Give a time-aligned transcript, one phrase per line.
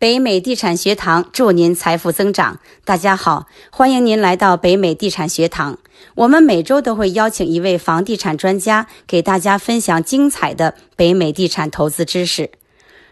[0.00, 2.58] 北美地产学堂祝您财富增长。
[2.86, 5.76] 大家好，欢迎您来到北美地产学堂。
[6.14, 12.50] 我们每周都会邀请一位房地产专家，给大家分享精彩的北美地产投资知识。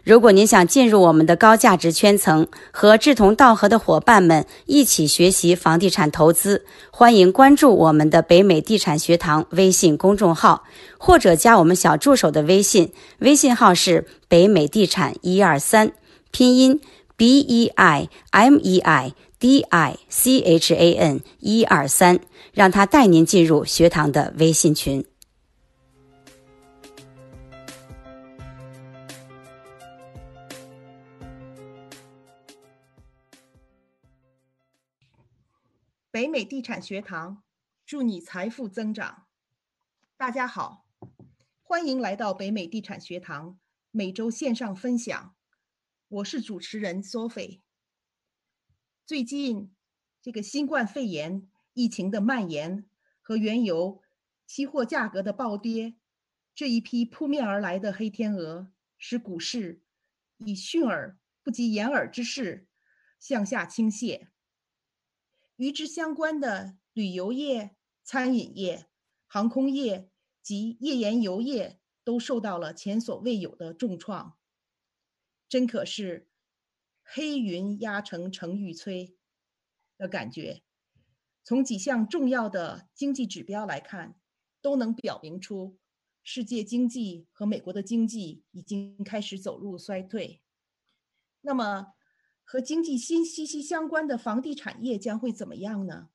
[0.03, 10.65] 如果您想进入我们的高价值圈层，和志同道合的伙伴们一起学习房地产投资，欢迎关注我们的北美地产学堂微信公众号，
[10.97, 15.93] 或者加我们小助手的微信，微信号是北美地产一二三。
[16.31, 16.81] 拼音
[17.17, 22.21] b e i m e i d i c h a n 一二三，
[22.53, 25.05] 让他带您进入学堂的微信群。
[36.11, 37.43] 北美地产学堂，
[37.87, 39.27] 祝你财富增长。
[40.17, 40.85] 大家好，
[41.63, 43.59] 欢迎来到北美地产学堂
[43.93, 45.38] 每周线上分享。
[46.11, 47.61] 我是主持人 Sophie。
[49.05, 49.77] 最近，
[50.23, 52.89] 这个新冠肺炎疫情的蔓延
[53.21, 54.01] 和原油
[54.47, 55.97] 期货价格的暴跌，
[56.55, 59.83] 这一批扑面而来的黑天鹅，使股市
[60.39, 62.67] 以迅而不及掩耳之势
[63.21, 64.29] 向下倾泻。
[65.57, 68.87] 与之相关的旅游业、餐饮业、
[69.27, 70.11] 航空业
[70.43, 74.38] 及页岩油业都受到了前所未有的重创。
[75.49, 76.29] 真可是
[77.03, 79.15] 黑云压城城欲摧
[79.97, 80.63] 的感觉。
[81.43, 84.21] 从几项重要的经济指标来看，
[84.61, 85.79] 都能表明出
[86.23, 90.43] 世界经济和美国的经济已经开始走入衰退。
[91.41, 91.95] 那么，
[92.45, 96.11] 和经济息息息相关的房地产业将会怎么样呢？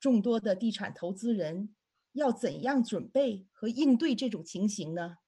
[0.00, 1.76] 众多的地产投资人
[2.10, 5.18] 要怎样准备和应对这种情形呢？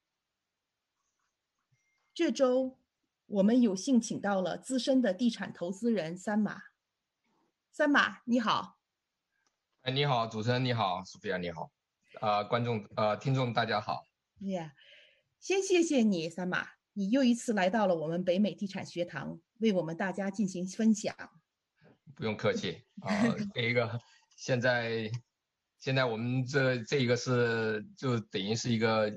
[2.12, 2.80] 这周。
[3.27, 6.61] 我们有幸请到了资深的地产投资人三马。
[7.73, 8.79] 三马，你好。
[9.80, 11.73] 哎，你好，主持人你好，苏菲亚你好，
[12.20, 14.05] 啊，观众呃，听众大家好。
[14.40, 14.73] Yeah，
[15.40, 21.14] 先谢谢你，三马，你又一次来到了我们北美地产学堂，为我们大家进行分享。
[22.14, 23.11] 不用客气啊，
[23.55, 23.98] 这一个
[24.36, 25.11] 现在
[25.79, 29.11] 现在我们这这一个是就等于是一个。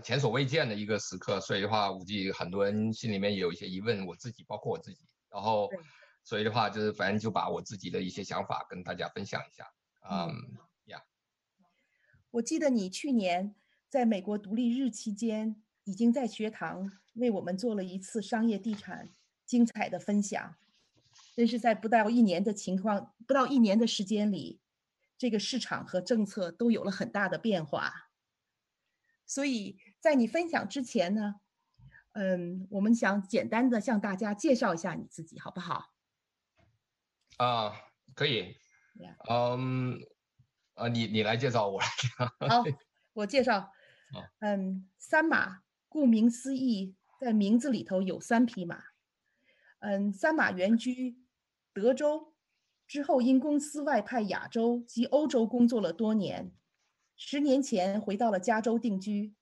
[0.00, 5.00] 前所未见的一个时刻，所以的话，估计很多人心里面也有一些疑问，我自己包括我自己，
[5.30, 5.68] 然后，
[6.24, 9.66] 所以的话，就是反正就把我自己的一些想法跟大家分享一下。
[10.10, 11.02] 嗯，呀，
[12.30, 13.54] 我记得你去年
[13.88, 19.10] 在美国独立日期间，已经在学堂为我们做了一次商业地产
[19.44, 20.56] 精彩的分享，
[21.34, 24.60] 真是在不到一年的情况，不到一年的时间里，
[25.16, 28.10] 这个市场和政策都有了很大的变化。
[29.26, 31.36] 所以在你分享之前呢，
[32.12, 35.92] 嗯，我们想简单的向大家介绍一下你自己，好不好？
[37.38, 37.72] 啊，
[38.14, 38.56] 可以。
[39.28, 40.00] 嗯，
[40.74, 41.86] 啊，你你来介绍，我来。
[42.48, 42.64] 好，
[43.12, 43.72] 我介绍。
[44.40, 48.82] 嗯，三马，顾名思义，在名字里头有三匹马。
[49.80, 51.18] 嗯，三马原居
[51.72, 52.34] 德州，
[52.86, 56.52] 之后因公司外派亚洲及欧洲工作了多年。
[57.16, 59.34] 十年前回到了加州定居，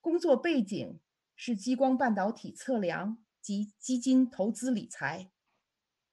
[0.00, 0.98] 工作背景
[1.36, 5.30] 是激光半导体测量及基金投资理财。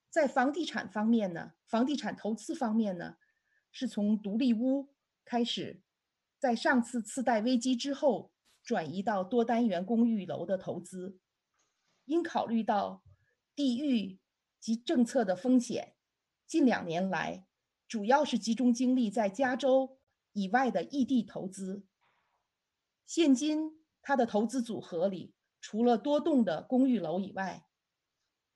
[0.09, 3.17] 在房地产方面呢，房地产投资方面呢，
[3.71, 4.89] 是从独立屋
[5.23, 5.81] 开始，
[6.37, 8.31] 在上次次贷危机之后
[8.63, 11.19] 转移到多单元公寓楼的投资。
[12.05, 13.03] 因考虑到
[13.55, 14.19] 地域
[14.59, 15.95] 及政策的风险，
[16.45, 17.45] 近两年来
[17.87, 19.97] 主要是集中精力在加州。
[20.33, 21.83] 以外的异地投资，
[23.07, 27.65] 现今他的投资组合里，除了多栋的公寓楼以外，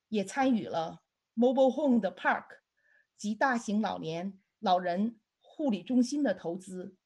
[0.10, 1.02] 也参与了
[1.36, 2.46] mobile home 的 park
[3.18, 6.98] 及大型老年老人护理中心的投资。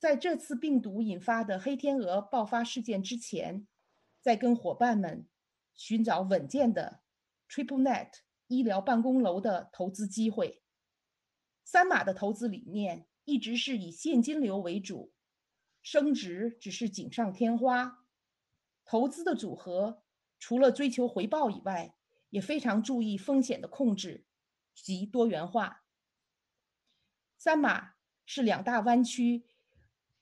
[0.00, 3.68] 在这次病毒引发的黑天鹅爆发事件之前，
[4.20, 5.28] 在跟伙伴们
[5.72, 7.00] 寻找稳健的
[7.48, 8.10] triple net
[8.48, 10.62] 医疗办公楼的投资机会。
[11.62, 13.06] 三马的投资理念。
[13.26, 15.12] 一直是以现金流为主，
[15.82, 18.04] 升值只是锦上添花。
[18.84, 20.02] 投资的组合
[20.38, 21.94] 除了追求回报以外，
[22.30, 24.24] 也非常注意风险的控制
[24.74, 25.84] 及多元化。
[27.38, 27.92] 三马
[28.26, 29.44] 是两大湾区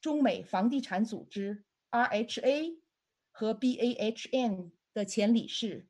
[0.00, 2.78] 中美房地产组织 RHA
[3.30, 5.88] 和 BAHN 的前理事，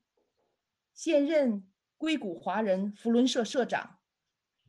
[0.95, 3.99] 现任硅谷华人福伦社社长。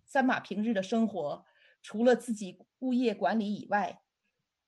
[0.05, 1.45] 三马平日的生活。
[1.81, 4.01] 除了自己物业管理以外，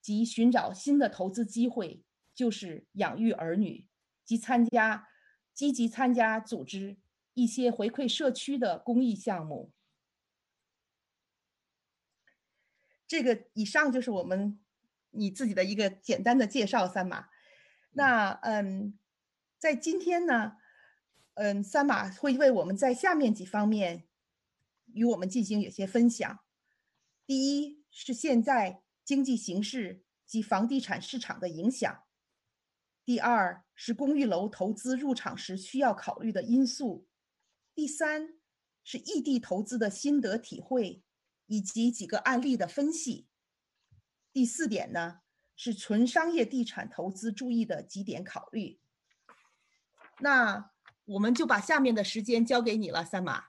[0.02, 2.04] 及寻找新的投资机会，
[2.34, 3.88] 就是养育儿女
[4.26, 5.08] 及参加
[5.54, 6.98] 积极参加组织
[7.34, 9.72] 一些回馈社区的公益项目。
[13.08, 14.58] 这个以上就是我们
[15.12, 17.28] 你自己的一个简单的介绍，三马。
[17.92, 18.98] 那嗯，
[19.58, 20.58] 在今天呢，
[21.34, 24.08] 嗯，三马会为我们在下面几方面
[24.94, 26.40] 与我们进行有些分享。
[27.26, 32.06] 第一是现在经济形势及房地产市场的影响；
[33.06, 37.08] 第二是公寓楼投资入场时需要考虑的因素；
[37.74, 38.40] 第三
[38.84, 41.04] 是异地投资的心得体会。
[41.48, 43.28] 以及几个案例的分析。
[44.32, 45.20] 第四点呢，
[45.58, 48.80] 是纯商业地产投资注意的几点考虑。
[50.20, 50.72] 那
[51.04, 53.48] 我们就把下面的时间交给你了，三马。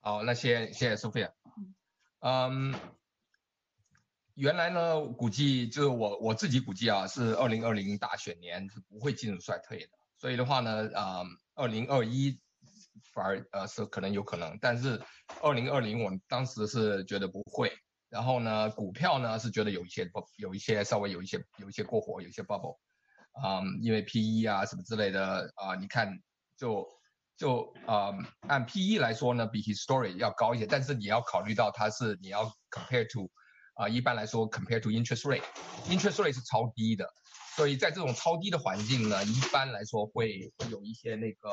[0.00, 1.30] 好，那谢谢谢 Sophia。
[2.22, 2.74] 嗯，
[4.34, 9.88] 原来呢，估计就是我我自己估计啊，是二零二零大选年是不会进入衰退的。
[10.16, 11.22] 所以的话呢，啊，
[11.54, 12.38] 二零二一。
[13.12, 15.00] 反而呃是可能有可能，但是
[15.42, 17.72] 二零二零我当时是觉得不会，
[18.08, 22.76] 然后呢股票呢是觉得有一些不有一些稍微有一些有一些过火，有一些 bubble，
[23.32, 26.12] 啊，因为 P E 啊什么之类的啊，你看
[26.56, 26.88] 就
[27.36, 28.12] 就啊
[28.48, 33.30] 按 P E 来说呢比 history 要高一些，但是你要考虑到它是你要 compare to
[33.74, 37.08] 啊一般来说 compare to interest rate，interest rate 是超低的，
[37.56, 41.50] 所以在这种超低的环境呢，一般来说会会有一些那个。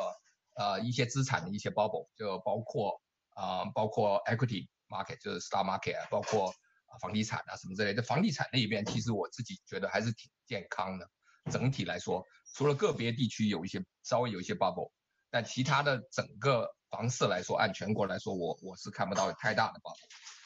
[0.53, 3.01] 呃，一些资产的一些 bubble，就包括
[3.35, 8.03] 啊，包括 equity market，就是 stock market，包括啊房地产啊什么之类的。
[8.03, 11.09] 房地产那一边，其实我自己觉得还是挺健康的。
[11.49, 12.21] 整体来说，
[12.53, 14.91] 除了个别地区有一些稍微有一些 bubble，
[15.29, 20.40] 但其他的整个房市来说，按全国来说，我我是看不到太大的 bubble。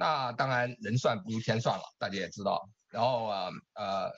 [0.00, 2.70] 那当然人算不如天算了，大家也知道。
[2.88, 4.10] 然后啊呃，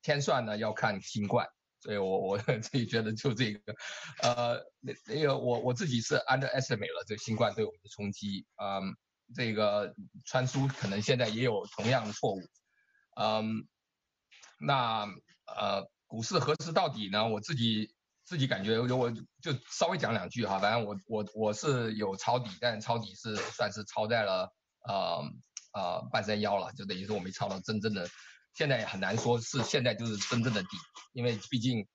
[0.00, 1.44] 天算呢要看新冠。
[1.80, 3.60] 所以我我自己觉得就这个，
[4.22, 8.96] 呃，那那个我我自己是 underestimate 了这新冠对我们的冲击，嗯，
[9.34, 9.94] 这个
[10.24, 12.40] 传输可能现在也有同样的错误，
[13.20, 13.68] 嗯，
[14.58, 15.06] 那
[15.46, 17.28] 呃股市何时到底呢？
[17.28, 17.94] 我自己
[18.24, 24.50] 自己感觉我就稍微讲两句哈，反正我我我是有抄底，但抄底是算是抄在了
[24.86, 25.22] 呃
[25.74, 28.08] 呃半山腰了，就等于说我没抄到真正的。
[28.54, 30.68] 现在很难说是现在就是真正的底，
[31.12, 31.86] 因为毕竟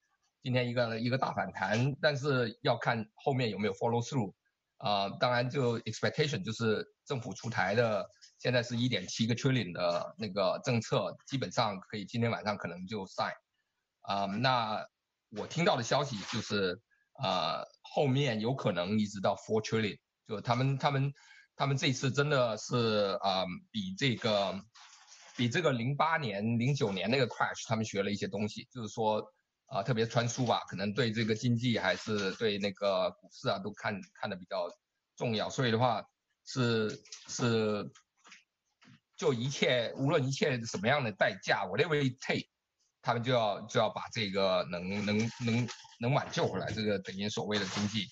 [0.43, 4.31] 今天一个一个大反弹，但是要看后面有没有 follow through，
[4.77, 8.07] 啊，当然就 expectation 就是政府出台的，
[8.38, 13.33] 现在是一点七个 trillion 的那个政策，基本上可以今天晚上可能就 sign，
[14.01, 14.85] 啊，那
[15.35, 16.79] 我听到的消息就是，
[17.23, 19.97] 呃，后面有可能一直到 four trillion，
[20.27, 21.11] 就他们他们
[21.61, 24.59] 他们这次真的是啊比这个。
[25.37, 29.25] 比这个零八年、零九年那个 crash，他们学了一些东西，就是说，
[29.67, 34.69] 啊，特别穿书吧，可能对这个经济还是对那个股市啊，都看看的比较
[35.15, 35.49] 重要。
[35.49, 36.03] 所以的话，
[36.45, 37.89] 是是，
[39.15, 42.47] 就一切无论一切什么样的代价，whatever it take，
[43.01, 45.69] 他们就要就要把这个能能能
[46.01, 48.05] 能挽救回来，这个等于所谓的经济。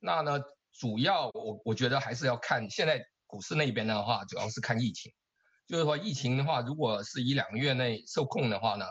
[0.00, 0.38] 那呢，
[0.72, 5.12] 主要我我觉得还是要看现在股市那边的话，主要是看疫情。
[5.66, 8.84] 就是说，疫情的话，如果是一两个月内受控的话呢，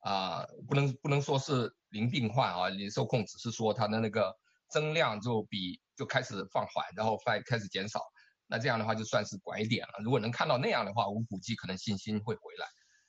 [0.00, 4.32] 啊，不能不能说是零病患啊，零受控只是说它的那个
[4.70, 8.00] 增量就比就开始放缓，然后开开始减少，
[8.46, 9.94] 那这样的话就算是拐点了。
[10.04, 12.66] 如果能看到那样的话，我估计可能信心会回来，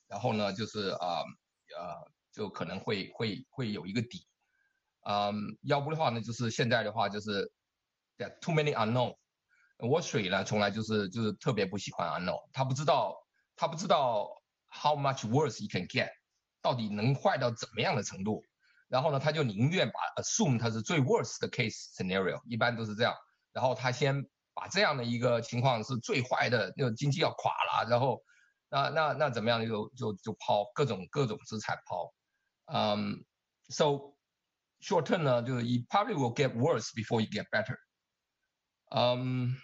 [0.07, 1.21] 然后呢，就是啊
[1.77, 4.25] 呃，就可能会会会有一个底，
[5.07, 7.51] 嗯，要不的话呢，就是现在的话就是
[8.41, 9.15] too many unknown。
[9.77, 13.15] 我水呢，从来就是就是特别不喜欢 unknown，他不知道
[13.55, 14.29] 他不知道
[14.69, 16.09] how much worse you can get，
[16.61, 18.43] 到底能坏到怎么样的程度，
[18.87, 23.15] 然后呢，他就宁愿把 assume 它是最 worst 的 case scenario，一般都是这样，
[23.53, 24.23] 然后他先
[24.53, 28.21] 把这样的一个情况是最坏的，那个经济要垮了，然后
[28.69, 32.13] 那那那怎么样就就就抛各种各种资产抛，
[32.71, 33.25] 嗯
[33.69, 34.13] ，so
[34.79, 37.77] short term 呢，就是 you probably will get worse before you get better，
[38.95, 39.55] 嗯。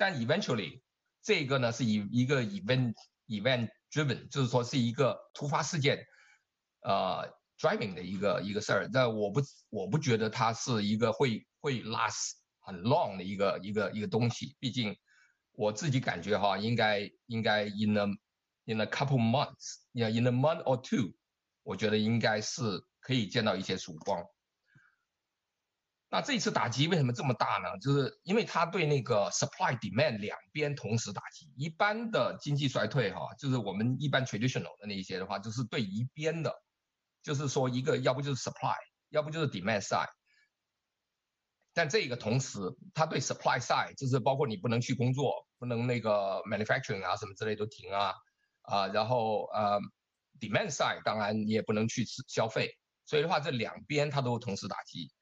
[0.00, 0.80] 但 eventually
[1.22, 2.94] 这个呢是以一个 event
[3.26, 6.06] event driven，就是说是一个突发事件，
[6.82, 8.88] 呃 driving 的一个一个事儿。
[8.92, 14.54] 但我不我不觉得它是一个会会 last 很 long 的一个一个一个东西。
[14.60, 14.96] 毕竟
[15.50, 18.06] 我自己感觉哈，应该应该 in a
[18.66, 21.12] in a couple months，yeah in a month or two，
[21.64, 22.62] 我觉得应该是
[23.00, 24.24] 可以见到一些曙光。
[26.10, 27.78] 那这次打击为什么这么大呢？
[27.80, 31.52] 就是因为它对那个 supply demand 两边同时打击。
[31.54, 36.62] 一般的经济衰退哈，就是我们一般 traditional 的那一些的话，就是对一边的，
[37.22, 38.76] 就是说一个要不就是 supply，
[39.10, 40.08] 要不就是 demand side。
[41.74, 42.58] 但这个同时，
[42.94, 48.14] 它对 supply side，就是包括你不能去工作，不能那个 manufacturing 啊什么之类都停啊
[48.62, 49.78] 啊，然后呃
[50.40, 55.12] demand side 当然你也不能去消费，所以的话这两边它都同时打击，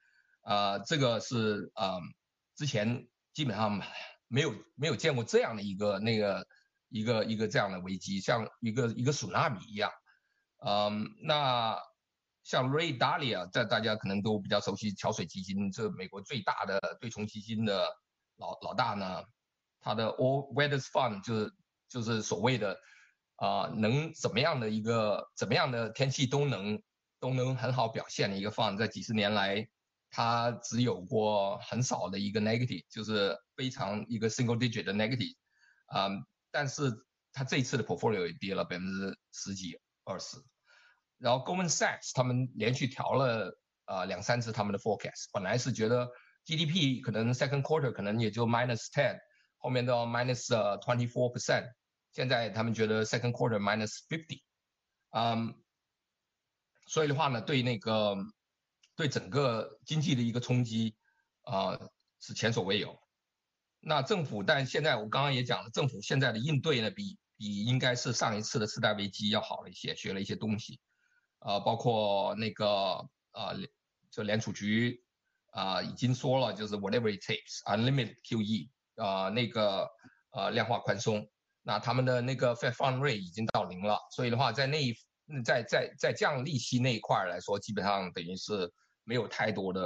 [0.47, 2.00] 啊，这个是呃
[2.57, 3.83] 之前基本上
[4.29, 6.47] 没有没有见过这样的一个那个
[6.88, 9.91] 一个一个这样的危机，像一个一个苏纳米一样，
[10.65, 11.76] 嗯，那。
[12.49, 17.88] 像 Ray Dalio，在大家可能都比较熟悉，桥水基金这美国最大的对冲基金的
[18.37, 19.25] 老老大呢，
[19.81, 21.53] 他的 All Weathers Fund 就是
[21.88, 22.79] 就是所谓的
[23.35, 26.81] 啊，能怎么样的一个怎么样的天气都能
[27.19, 29.69] 都能很好表现的一个 fund，在几十年来，
[30.16, 35.37] 它只有过很少的一个 negative，就是非常一个 single digit 的 negative，
[35.88, 36.08] 啊，
[36.50, 36.90] 但是
[37.35, 40.38] 它这一次的 portfolio 也跌了百分之十几二十。
[41.18, 46.11] 然后 Goldman Sachs 他们连续调了呃两三次他们的 forecast，本来是觉得
[46.46, 49.18] GDP 可能 second quarter 可能也就 minus ten，
[49.58, 50.46] 后面到 minus
[50.80, 51.70] twenty four percent，
[52.12, 54.40] 现在他们觉得 second quarter minus fifty，
[55.11, 55.54] 嗯，
[56.87, 58.16] 所以的话呢，对那个
[58.97, 60.97] 对整个经济的一个冲击
[61.43, 61.79] 啊
[62.19, 62.99] 是前所未有。
[63.81, 70.81] 那政府，但现在我刚刚也讲了，政府现在的应对呢，比比应该是上一次的次贷危机要好了一些，学了一些东西。
[71.41, 72.67] 呃，包括那个
[73.33, 73.55] 呃，
[74.11, 75.05] 就联储局
[75.53, 79.88] 啊，已经说了，就是 whatever it takes unlimited QE 啊，那个
[80.31, 81.29] 呃量化宽松，
[81.62, 84.95] 那他们的那个 Fed Fund Rate 已经到零了，所以的话，在那一
[85.45, 88.73] 在在在降利息那一块来说，基本上等于是
[89.06, 89.80] 没有太多的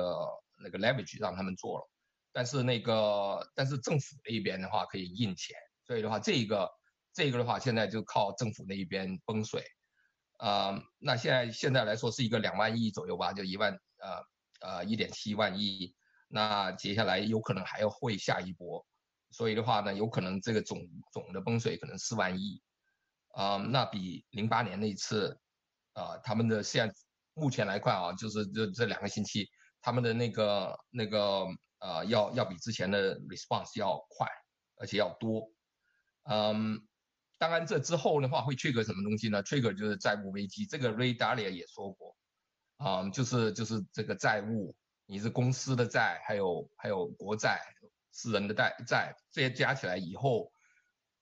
[0.63, 1.91] 那个 leverage 让他们做了，
[2.33, 6.69] 但是那个但是政府那边的话可以印钱，所以的话，这一个
[7.13, 9.63] 这个的话现在就靠政府那一边崩水。
[10.39, 15.95] 呃，那现在现在来说是一个两万亿左右吧，就一万呃呃一点七万亿。
[16.29, 18.87] 那接下来有可能还要会下一波，
[19.31, 22.63] 所以的话呢，有可能这个总总的崩水可能四万亿。
[23.33, 25.39] 啊，那比零八年那一次，
[25.93, 26.93] 啊，他们的现
[27.35, 29.49] 目前来看啊，就是这这两个星期，
[29.81, 31.47] 他们的那个那个
[31.79, 34.27] 呃，要要比之前的 response 要快，
[34.77, 35.51] 而且要多。
[36.25, 36.87] 嗯。
[37.39, 40.67] 当然，这之后的话会 trigger 什么东西呢？trigger 就是债务危机。
[40.67, 42.15] 这个 Ray Dalio 也说过，
[42.77, 47.59] 啊，就是就是这个债务，你是公司的债，还有还有国债、
[48.13, 50.53] 私人的债债，这些加起来以后，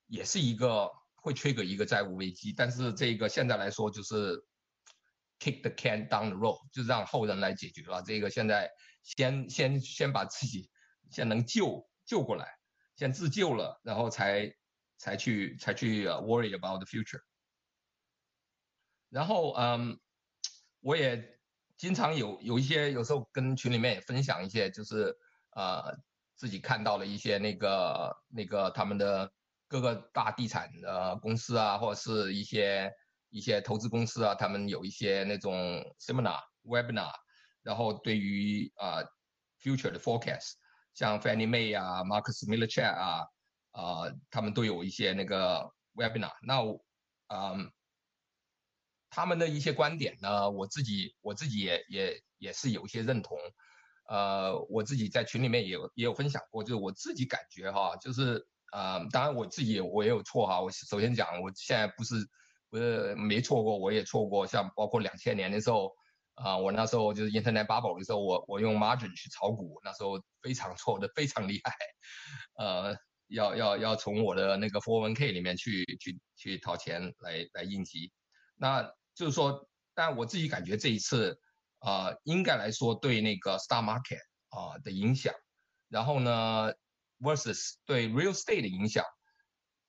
[0.09, 0.91] 也是一个
[1.23, 2.53] 会 trigger 一个债务危机。
[2.53, 4.45] 但是这个现在来说就是
[5.39, 8.03] kick the can down the road，就是让后人来解决了。
[8.03, 8.71] 这个现在
[9.03, 10.71] 先先先把自己
[11.11, 12.47] 先能救救过来，
[12.97, 14.53] 先自救了，然后才。
[15.01, 17.21] 才去才去 worry about the future，
[19.11, 20.01] 然后嗯，
[20.81, 21.39] 我也
[21.77, 25.17] 经常有有一些有时候跟群里面也分享一些，就是
[25.55, 25.97] 呃
[26.35, 29.33] 自己看到了一些那个那个他们的
[29.69, 32.93] 各个大地产呃公司啊，或者是一些
[33.31, 35.53] 一些投资公司啊，他们有一些那种
[36.01, 37.13] seminar webinar，
[37.63, 39.03] 然后对于啊
[39.63, 40.53] future 的 forecast，
[40.95, 43.27] 像 Fannie Mae 啊，Marcus m i l l e r c h a t 啊。
[43.73, 46.59] 啊，他们都有一些那个 webinar，那
[47.29, 47.71] 嗯，
[49.09, 53.39] 他们的一些观点呢，我自己我自己也也也是有一些认同，
[54.09, 62.17] 呃，我自己在群里面也有也有分享过，就是我自己感觉哈，就是呃，当然我自己我也有错哈，我首先讲，我现在不是
[62.71, 65.95] 不是没错过，我也错过，像包括两千年的时候，
[66.35, 71.75] 啊，我那时候就是 internet bubble 的时候，我我用 margin 去炒股，那时候非常错的非常厉害，
[72.65, 72.97] 呃。
[73.31, 78.11] 要要要从我的那个 401k 里面去去去掏钱来来应急，
[78.57, 78.83] 那
[79.15, 81.39] 就是说，但我自己感觉这一次
[81.81, 85.35] 啊，应该来说对那个 star market 啊的影响，
[85.91, 86.73] 然后呢
[87.21, 89.05] versus 对 real estate 的影响，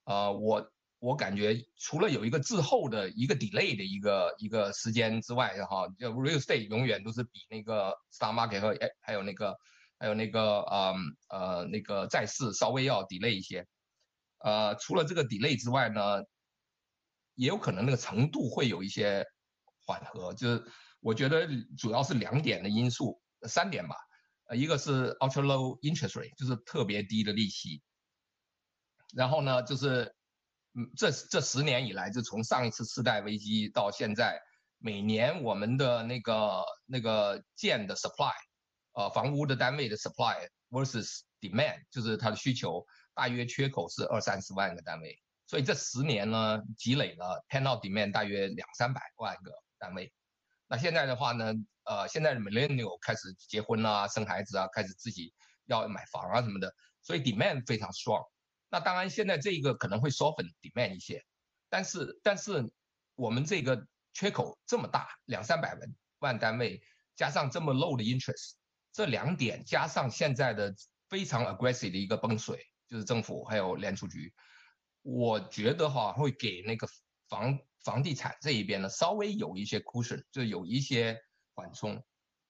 [0.04, 0.70] 啊，我
[1.00, 9.58] 我感觉除了有一个滞后的一个 delay 的一个一个时间之外，哈，就 real estate 永远都是比那个 star market 和还有那个。
[10.02, 10.94] 还有那个呃
[11.28, 13.66] 呃那个债市稍微要 delay 一些，
[14.38, 16.22] 呃除了这个 delay 之外呢，
[17.34, 19.26] 也有可能那个程度会有一些
[19.84, 20.64] 缓和，就是
[21.00, 23.94] 我觉得主要是两点的因素，三点吧，
[24.46, 27.82] 呃一个是 ultra low interest rate，就是特别低的利息，
[29.12, 30.14] 然后呢就是
[30.74, 34.40] 嗯这这十年以来，就从上一次次贷危机到现在，
[34.78, 38.32] 每年我们的那个那个建的 supply。
[38.92, 42.84] 呃，房屋的单位的 supply versus demand，就是它的需求
[43.14, 50.12] 大约缺口是二三十万个单位，所以这十年呢积累了 panel demand 大约两三百万个单位，
[50.66, 55.32] 那现在的话呢，呃，现在的 millennial 开始结婚啊，生孩子啊，开始自己
[55.66, 58.26] 要买房啊什么的，所以 demand 非常 strong。
[58.70, 61.22] 那当然现在这个可能会 soften demand 一些，
[61.68, 62.72] 但是但是
[63.16, 66.80] 我们这个缺口这么大，两三百万万单位，
[67.16, 68.52] 加上这么 low 的 interest，
[68.92, 70.74] 这两点加上现在的
[71.08, 74.32] 非常 aggressive 的一个崩水，就是政府还有联储局，
[75.02, 76.88] 我觉得哈会给那个
[77.28, 77.58] 房。
[77.82, 81.18] 房地产这一边呢，稍微有一些 cushion，就有一些
[81.54, 82.04] 缓冲，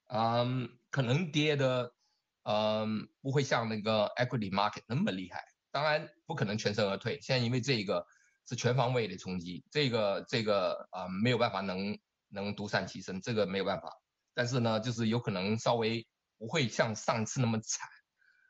[0.08, 1.94] 嗯，可能跌的，
[2.42, 5.44] 嗯，不会像那个 equity market 那么厉害。
[5.70, 7.18] 当然不可能全身而退。
[7.20, 8.04] 现在因为这个
[8.48, 11.98] 是全方位的冲击，这个这个啊没有办法能
[12.28, 13.92] 能独善其身，这个没有办法。
[14.34, 16.06] 但是呢，就是有可能稍微
[16.38, 17.88] 不会像上次那么惨，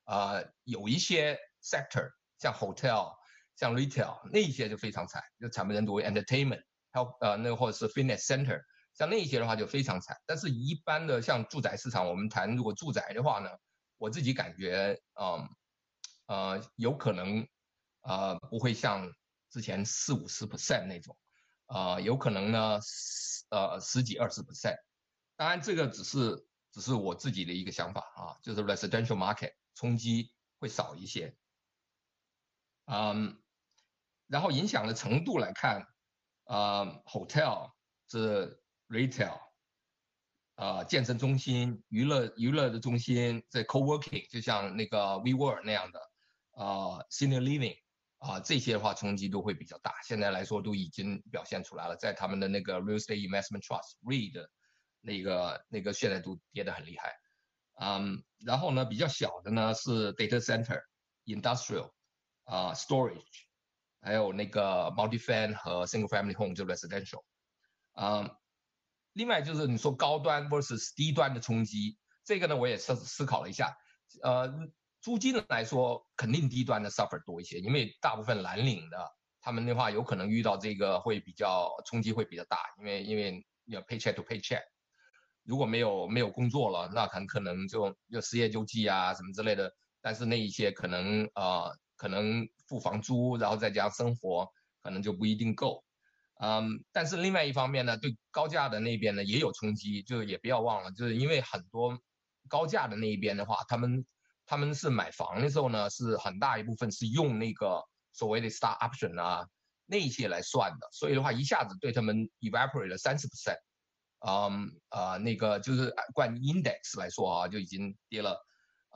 [0.05, 3.15] 啊，有一些 sector 像 hotel、
[3.57, 6.63] 像 retail 那些就非常惨，就惨不忍睹，entertainment。
[6.93, 8.61] 还有呃，那或者是 fitness center，
[8.95, 10.17] 像那些的话就非常惨。
[10.27, 13.49] 但是，一般的像住宅市场，我们谈如果住宅的话呢，
[13.97, 15.49] 我自己感觉，嗯，
[16.31, 17.45] 呃有可能，
[18.03, 19.11] 呃，不会像
[19.51, 21.17] 之前四五十 percent 那种，
[21.67, 22.79] 呃，有可能呢，
[23.51, 24.77] 呃，十几二十 percent。
[25.35, 31.35] 当然，这个只是只是我自己的一个想法啊，就是 residential market 冲击会少一些，
[32.87, 33.43] 嗯，
[34.29, 35.87] 然后影响的程度来看。
[36.45, 37.71] 啊，hotel
[38.11, 39.39] 是 retail，
[40.57, 46.10] 啊，健身中心、娱乐娱乐的中心，在 co-working，就像那个 WeWork 那样的，
[46.61, 47.79] 啊，senior living，
[48.19, 49.95] 啊，这些的话冲击都会比较大。
[50.03, 54.47] 现在来说都已经表现出来了，在他们的那个 real estate investment trust REIT
[55.01, 57.15] 那个那个现在都跌得很厉害。
[57.81, 60.83] 嗯，然后呢，比较小的呢是 data center、
[61.25, 61.93] industrial，
[62.45, 63.49] 啊，storage。
[64.03, 67.23] 还有那个 multi-family 和 single-family home 就 residential，
[67.93, 68.35] 啊，
[69.13, 73.77] 另外就是你说高端 versus 低端的冲击，这个呢我也思思考了一下，
[74.23, 74.51] 呃，
[75.01, 78.99] 租金来说肯定低端的 suffer 多一些，因为大部分蓝领的
[79.41, 84.63] 他们的话有可能遇到这个会比较冲击会比较大，因为因为要 paycheck to paycheck，
[85.45, 92.49] 如果没有没有工作了，那很可能就就失业救济啊什么之类的，但是那一些可能啊可能。
[92.71, 94.49] 付房租，然后再加上生活，
[94.81, 95.83] 可能就不一定够。
[96.41, 101.99] 嗯，但是另外一方面呢，对高价的那边呢也有冲击，就是也不要忘了，就是因为很多
[102.49, 104.07] 高价的那一边的话，他们
[104.51, 107.81] 他们是买房的时候呢，是很大一部分是用那个
[108.13, 109.47] 所谓的 star option 啊
[109.87, 113.61] 那些来算的，所以的话一下子对他们 evaporate 了三十 percent。
[114.27, 118.45] 嗯啊，那个就是按 index 来说啊，就已经跌了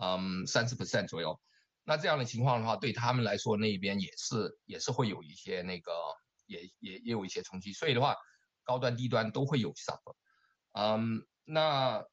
[0.00, 1.40] 嗯三十 percent 左右。
[1.84, 5.92] 那这样的情况的话，对他们来说那边也是也是会有一些那个
[6.46, 8.16] 也也也有一些冲击，所以的话，
[8.64, 10.16] 高端低端都会有 suffer。
[10.72, 12.04] 嗯，那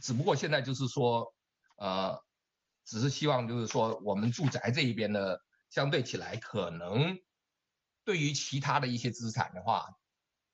[0.00, 1.34] 只不过现在就是说，
[1.78, 2.22] 呃，
[2.86, 5.36] 只是希望就是说我们住宅这一边呢，
[5.68, 7.18] 相对起来可能
[8.04, 9.86] 对于其他的一些资产的话，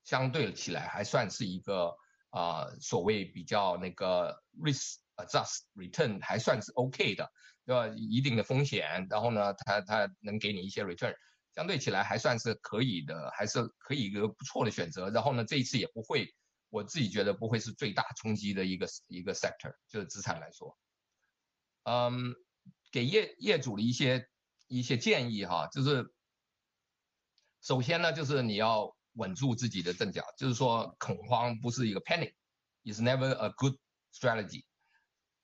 [0.02, 1.94] 相对起来还算是一个
[2.30, 7.30] 啊所谓比较那个 risk adjust return 还算是 OK 的。
[7.64, 7.86] 对吧？
[7.96, 11.14] 一定的风险，然后呢，它它能给你一些 return，
[11.54, 15.10] 相对起来还算是可以的，还是可以一个不错的选择。
[15.10, 16.26] 然后呢，这一次也不会，
[16.70, 20.76] 我自己觉得不会是最大冲击的一个一个 sector，就是资产来说。
[21.84, 22.34] 嗯，
[22.90, 24.28] 给业业主的一些
[24.68, 26.14] 一些建议哈，就是
[27.60, 33.74] 首先呢，就是你要稳住自己的阵脚，就是说恐慌不是一个 panic，is never a good
[34.14, 34.64] strategy，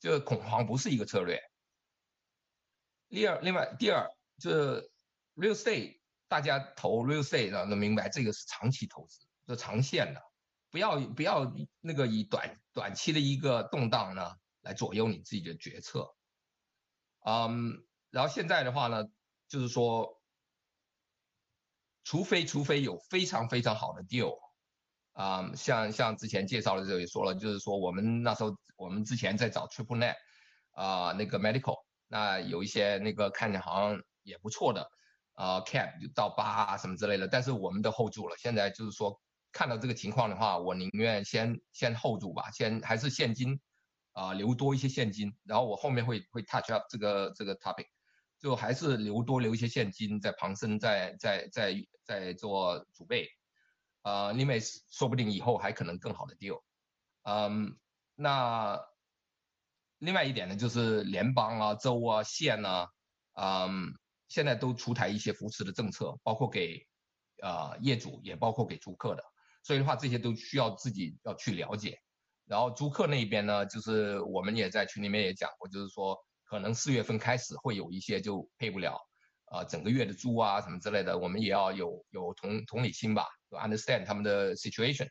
[0.01, 1.41] 就是恐慌不是一个策略。
[3.09, 4.91] 第二，另外第二就是
[5.35, 10.23] real estate，大家投 real estate 的能明白这个是长期投资，是长线的，
[10.71, 16.15] 不要不要那个以短短期的一个动荡呢来左右你自己的决策。
[17.25, 19.05] 嗯，然后现在的话呢，
[19.49, 20.21] 就是说，
[22.05, 24.39] 除非除非有非常非常好的 deal，
[25.13, 30.15] 啊，像像之前介绍的时候也说了，就是说我们那时候我们之前在找 triple net，
[30.73, 31.77] 啊，那个 medical。
[32.11, 34.89] 那有一些那个看着好像也不错的，
[35.35, 38.37] 呃，cap 到八啊什么之类的，但是我们都 hold 住了。
[38.39, 39.21] 现在就是说
[39.53, 43.61] 看到这个情况的话，我宁愿先先 hold 住吧，先还是现金，
[44.19, 47.87] 啊，留多一些现金，然后我后面会会 touch up 这个这个 topic，
[48.41, 53.29] 就还是留多留一些现金在旁身，在在在在做储备，
[54.03, 56.63] 呃，因为说不定以后还可能更好的 deal，
[57.23, 57.79] 嗯，
[58.17, 58.81] 那。
[60.01, 62.87] 另外一点呢，就是联邦啊、州啊、县啊，
[63.35, 63.93] 嗯，
[64.29, 66.87] 现在都出台一些扶持的政策，包括给
[67.43, 69.25] 呃业主，也包括给租客的。
[69.65, 72.01] 所以的话，这些都需要自己要去了解。
[72.49, 78.99] 然后租客那边呢，就是我们也在群里面也讲过，就是说可能四月份开始会有一些就配不了，
[79.53, 85.07] 呃，整个月的租啊什么之类的，我们也要有有同同理心吧就，understand 他们的 situation。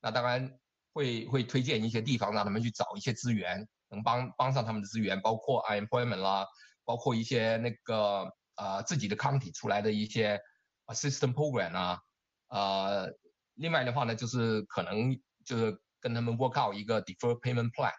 [0.00, 0.50] 那当然
[0.94, 6.46] 会会推荐一些地方让他们去找一些资源，能帮帮上他们的资源，包括 unemployment 啦，
[6.86, 10.40] 包括一些那个呃自己的 county 出来的一些
[10.86, 12.00] assistant program 啊，
[12.48, 13.12] 呃，
[13.56, 15.78] 另外的话呢，就是可能就是。
[16.00, 17.92] 跟他们 work out 一个 defer payment plan，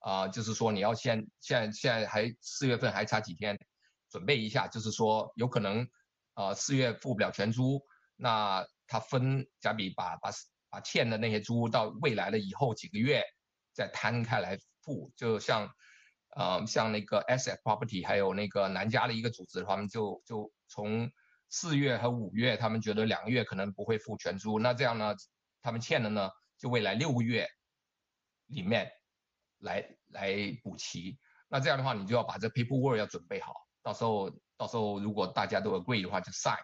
[0.00, 3.58] 啊，就是说你要先现在现在还四月份还差几天，
[4.10, 5.88] 准备一下，就是说有可能，
[6.34, 7.80] 呃，四月付不了全租，
[8.16, 10.30] 那他分假比把把
[10.70, 13.22] 把欠的那些租到未来的以后几个月
[13.72, 15.72] 再摊开来付，就像，
[16.36, 21.10] 呃，像那个 asset property 还有那个南加的一个组织，他们就就从
[21.48, 25.14] 四月和五月，他们觉得两个月可能不会付全租，那这样呢，
[25.62, 26.30] 他们欠的呢？
[26.64, 27.46] 就未来六个月
[28.46, 28.90] 里面
[29.58, 36.56] 来来补齐，那这样的话，你就要把这 paperwork 要准备好，到时候到时候如果大家都 agree 的话就 sign。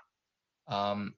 [0.65, 1.15] 嗯，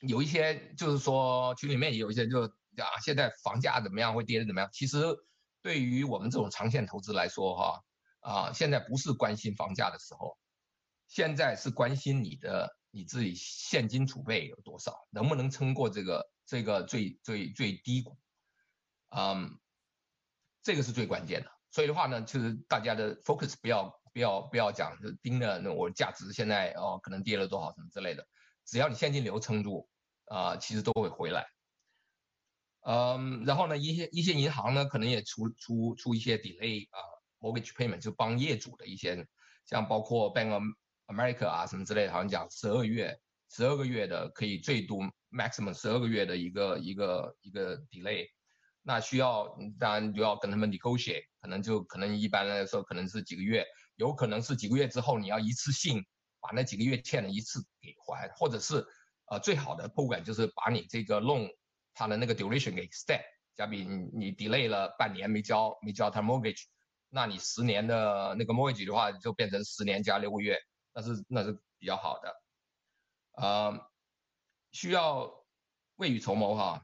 [0.00, 4.70] 有一些就是说群里面也有一些就啊，现在房价怎么样，会跌的怎么样？
[4.72, 5.04] 其实
[5.60, 7.84] 对于我们这种长线投资来说，哈
[8.20, 10.38] 啊，现在不是关心房价的时候，
[11.08, 16.26] 现在是关心你的你自己现金储备有多少，能不能撑过这个。
[16.48, 18.16] 这个最最最低谷，
[19.10, 19.58] 嗯，
[20.62, 21.50] 这个是最关键的。
[21.70, 28.26] 所以的话呢，其实大家的 focus 不要不要不要讲就盯着那我价值现在哦可能跌了多少什么之类的，
[28.64, 29.86] 只要你现金流撑住
[30.24, 31.46] 啊，其实都会回来。
[32.86, 36.98] 嗯，然后呢，一些一些银行呢可能也出出出一些 delay 啊
[37.40, 39.28] mortgage payment 就帮业主的一些，
[39.66, 40.62] 像包括 Bank of
[41.08, 45.00] America 啊什么之类的，好像讲十二月十二个月的可以最多。
[45.30, 48.26] Maximum 十二个月的一个一个一个 delay，
[48.82, 49.46] 那需要
[49.78, 56.02] 当然就要跟他们 negotiate，可能就可能一般来说可能是几个月，有可能是几个月之后你要一次性
[56.40, 58.86] 把那几个月欠的一次给还，或者是
[59.26, 61.50] 呃最好的 program 就是把你这个 loan
[61.94, 63.22] 它的那个 duration 给 extend，
[63.56, 66.64] 假比你 delay 了半年没交没交他 mortgage，
[67.10, 70.58] 那你十年的那个 mortgage 的话就变成十年加六个月，
[70.94, 72.34] 那是那是比较好的，
[73.32, 73.88] 呃。
[74.72, 75.30] 需要
[75.96, 76.82] 未雨绸缪哈，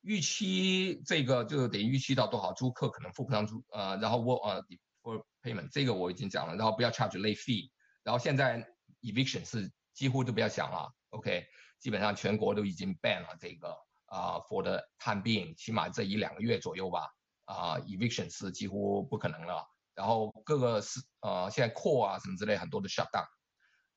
[0.00, 4.62] 预期这个就是等于预期到多少租客可能付不上租，呃，然后我呃
[5.02, 7.70] for payment 这个我已经讲了，然后不要 charge late fee，
[8.02, 8.66] 然后现在
[9.02, 11.46] eviction 是几乎都不要想了，OK，
[11.78, 13.68] 基本上全国都已经 ban 了这个
[14.06, 17.08] 啊 for the time being，起码这一两个月左右吧，
[17.44, 23.26] 啊 eviction 是几乎不可能了，然后各个是呃现在 core 啊什么之类很多的 shut down，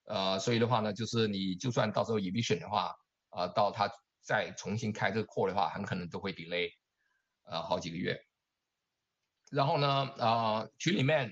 [0.06, 2.94] 呃，所以的话呢，就是你就算到时候 eviction 的话。
[3.30, 6.70] 啊，到他再重新开这个扩的话，很可能都会 delay，
[7.46, 8.20] 呃，好几个月。
[9.52, 9.88] 然后呢，
[10.20, 11.32] 啊，群里面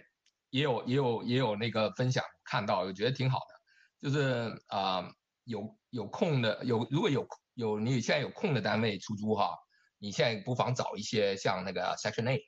[0.50, 5.08] 也有也有也有那个分享，看到我觉得挺好的，就是啊，
[5.44, 9.56] 有有空的有如果有有你现在有空的单位出租哈，
[10.00, 12.42] 你现在不妨找一些像那个 Section A，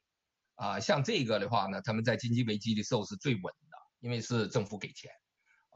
[0.55, 5.11] 啊，像这个的话呢，他们在经济危机的时候是最稳的，因为是政府给钱。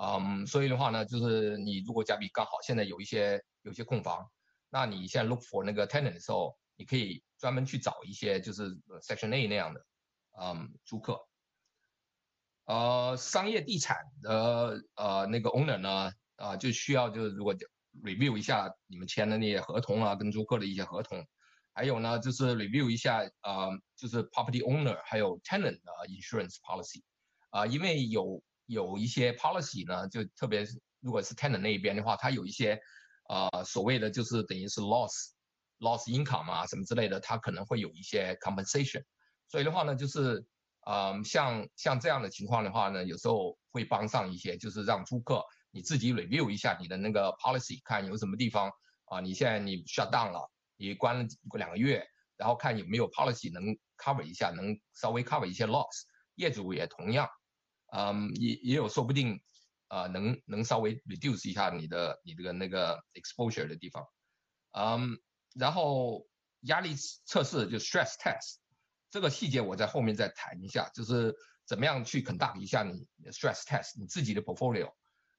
[0.02, 4.32] 嗯，所以的话呢，就是你如果家里刚好现在有一些有些空房，
[4.70, 9.86] 那你现在 look for 那个 tenant 的时候，你可以专门去找一些就是 section A 那样的，
[10.40, 11.20] 嗯，租客。
[12.66, 17.54] 呃，商业地产的呃那个 owner 呢，啊，就需要就是如果
[18.02, 21.28] review 一下你们签的那些合同啊，跟租客的一些合同，
[21.74, 27.02] 还有呢就是 review 一下啊，就是 property owner 还有 tenant 的 insurance policy，
[27.50, 28.44] 啊，因为有。
[28.66, 32.80] 有一些 policy 呢，就特别是如果是 tenant 那一边的话，它有一些，
[33.30, 39.04] 呃，所谓的就是等于是 loss，loss income 啊什么之类的，它可能会有一些 compensation。
[39.48, 40.46] 所以的话呢，就是，
[40.86, 48.72] 嗯，像像这样的情况的话呢，有时候会帮上一些，就是让租客你自己 review 一下你的那个 policy，看有什么地方
[49.06, 51.26] 啊，你现在你 shut down 了，你关了
[51.58, 52.06] 两个月，
[52.36, 53.64] 然后看有没有 policy 能
[53.98, 56.04] cover 一下，能稍微 cover 一些 loss。
[56.36, 57.30] 业主也同样。
[57.96, 59.40] 嗯，也也有说不定，
[59.94, 64.04] 呃，能能稍微 reduce 一下你的你这个那个 exposure 的地方，
[64.72, 65.20] 嗯，
[65.54, 66.28] 然后
[66.62, 68.56] 压力测试就 stress test，
[69.12, 71.36] 这个细节我在后面再谈一下，就是
[71.68, 74.92] 怎么样去 conduct 一下你 stress test 你自己的 portfolio，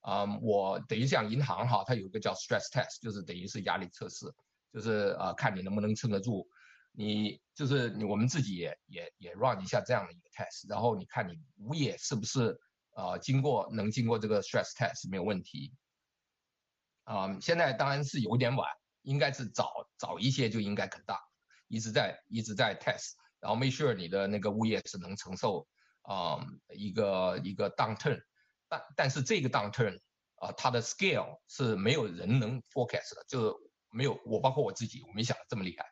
[0.03, 4.33] 嗯，我等于像银行哈，它有一个叫 stress test，就是等于是压力测试，
[4.73, 6.49] 就是呃看你能不能撑得住。
[6.93, 12.57] 你就是你，我们自己也也也 run 一下这样的一个 test，然后你看你物业是不是
[12.95, 15.73] 呃经过能经过这个 stress test 没有问题。
[17.05, 18.67] 啊，现在当然是有点晚，
[19.03, 21.21] 应该是早早一些就应该更大，
[21.69, 25.69] 一直在一直在 test，然后 make sure 你的那个物业是能承受
[26.01, 28.23] 啊一个一个 downturn，
[28.69, 29.99] 但但是这个 downturn
[30.37, 33.55] 啊它的 scale 是没有人能 forecast 的，就是
[33.91, 35.85] 没有我包括我自己我没想的这么厉害。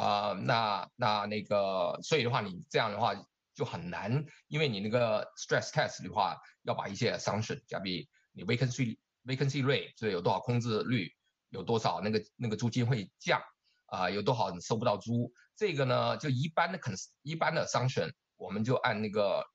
[0.00, 3.14] 啊那那那个所以的话你这样的话
[3.56, 11.12] 就很难，因为你那个 stress test 的话要把一些 assumption，假比你 vacancy vacancy rate 就有多少空置率。
[11.50, 13.40] 有多少那个那个租金会降
[13.86, 14.10] 啊？
[14.10, 15.32] 有多少你收不到租？
[15.54, 19.46] 这个呢，就一般的 cons 一般的 assumption，我们就按那个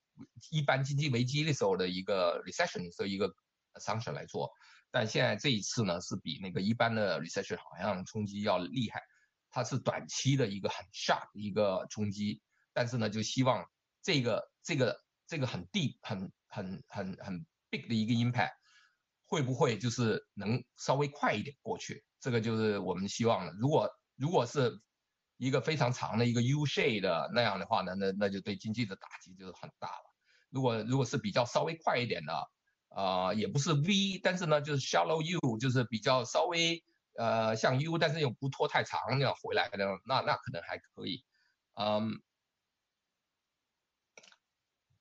[0.50, 3.30] 一般经济危机的时候的一个 recession 的一个
[3.74, 4.50] assumption 来做。
[4.90, 9.02] 但现在这一次呢，是比那个一般的 recession 好像冲击要厉害。
[9.50, 12.42] 它是短期的一个很 sharp 的一个冲击，
[12.74, 13.68] 但是呢，就希望
[14.02, 18.52] 这个这个这个很低很很很很 big 的一个 impact。
[19.26, 22.04] 会不会就是能稍微快一点过去？
[22.20, 23.54] 这个就是我们希望的。
[23.54, 24.78] 如果如果是
[25.38, 30.14] 一个非常长的一个 U shape 的那样的话呢，那那就对经济的打击就是很大了。
[30.50, 32.52] 如果如果是比较稍微快一点的，
[32.90, 36.84] 啊，也不是 V，但是呢就是 shallow U，就是比较稍微
[37.16, 41.24] 呃像 U，但是又不拖太长那样回来的，那那可能还可以。
[41.76, 42.22] 嗯，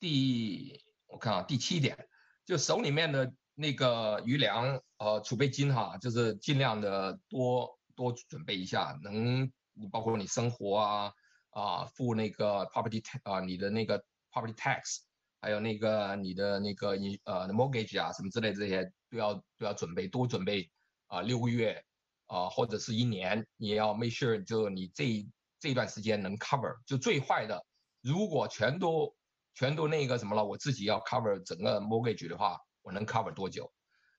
[0.01, 2.09] 第我看啊，第七点
[2.45, 3.33] 就手里面的。
[3.57, 9.43] 那个余粮呃储备金哈，就是尽量的多多准备一下，能
[9.75, 11.13] 你包括你生活啊
[11.51, 15.01] 啊付那个 property tax 啊你的那个 property tax，
[15.43, 20.71] 还有那个你的那个你呃 mortgage 啊什么之类这些都要都要准备多准备
[21.09, 21.85] 啊六个月
[22.29, 27.63] 啊或者是一年，你要 make sure 就你这这段时间能 cover，就最坏的
[28.01, 29.15] 如果全都
[29.55, 32.59] 全都那个什么了，我自己要 cover 整个 mortgage 的话。
[32.83, 33.71] 我能 cover 多久？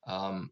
[0.07, 0.47] 嗯，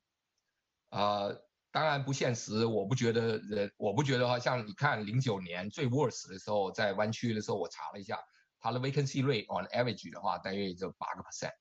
[0.90, 1.40] 呃，
[1.72, 2.66] 当然不现实。
[2.66, 8.18] 我不觉得人，我不觉得哈，像你看零九年最 worst 的时候，在湾区的时候，我查了一下，
[8.60, 11.52] 它的 vacancy rate on average 的话，大约也就八个 percent。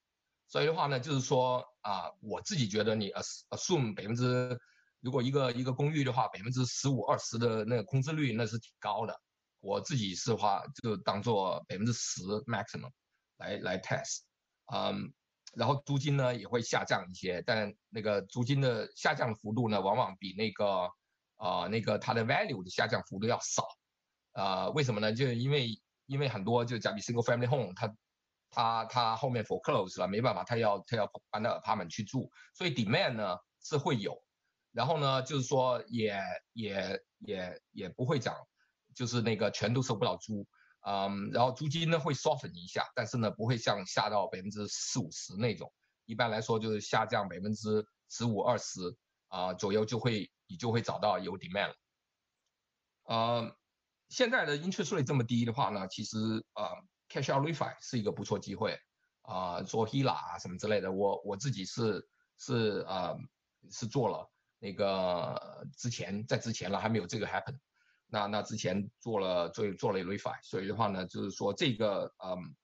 [0.47, 3.11] 所以的话呢，就是说啊，我自己觉得你
[3.51, 4.59] assume 百分之，
[5.01, 9.15] 如果一个一个公寓的话，百分之十五二十的那个空置率，那是挺高的。
[9.61, 12.91] 我自己是话就当做百分之十 maximum
[13.39, 14.21] 来来 test，
[14.73, 15.13] 嗯。
[15.55, 20.87] 然后租金呢也会下降一些，但那个租金的下降幅度呢，往往比那个
[21.37, 23.67] 啊那个它的 value 的下降幅度要少，
[24.33, 25.11] 啊为什么呢？
[25.11, 25.71] 就是因为
[26.05, 27.97] 因为很多就假比 single family home，它
[28.51, 34.23] 它它后面 foreclose 了，没办法，他要他要搬到 apartment 去住，所以 demand 呢是会有，
[34.73, 36.15] 然后呢就是说也
[36.53, 38.37] 也也也不会涨，
[38.95, 40.47] 就是那个全都收不到租。
[40.87, 45.73] 嗯，然后租金呢会 soften 一下，但是呢不会像下到百分之四五十那种，
[46.07, 48.81] 一般来说就是下降百分之十五二十
[49.29, 51.75] 啊左右就会你就会找到有 demand 了。
[53.05, 53.57] 呃，
[54.09, 56.17] 现在的 interest rate 这么低的话呢，其实
[56.53, 56.71] 啊
[57.09, 58.79] cash out refi 是一个不错机会
[59.23, 63.17] 啊，做 HELA 啊什么之类的，我我自己是是啊
[63.71, 67.59] 是做了那个之前在之前了还没有这个 happen。
[68.11, 72.57] 那那之前做了做做了 refi，所以的话呢，就是说这个嗯，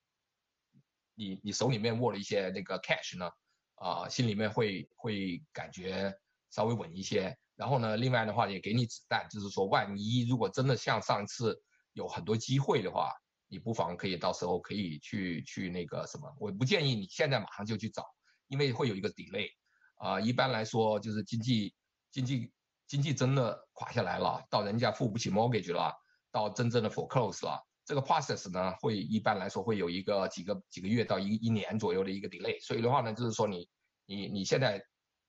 [1.14, 3.30] 你你手里面握了一些那个 cash 呢，
[3.74, 6.10] 啊，心里面会会感觉
[6.50, 7.36] 稍微稳一些。
[7.56, 13.12] 然后呢，另外的话也给你子弹，就是说万一如果真的像上次有很多机会的话，
[13.46, 16.34] 你不妨可以到时候可以去去那个什么。
[16.40, 18.02] 我不建议你现在马上就去找，
[18.48, 19.48] 因为会有一个 delay。
[19.96, 21.74] 啊，一般来说就是经济
[22.10, 22.50] 经济。
[22.86, 25.92] 经济真的垮下来了，到人家付不起 mortgage 了，
[26.30, 32.60] 到真正的 foreclose 了，这个 process 呢，会一般来说会有一个几个几个月到一一年左右的一个 delay。
[32.60, 33.68] 所以的话呢，就是说你
[34.06, 34.78] 你你现在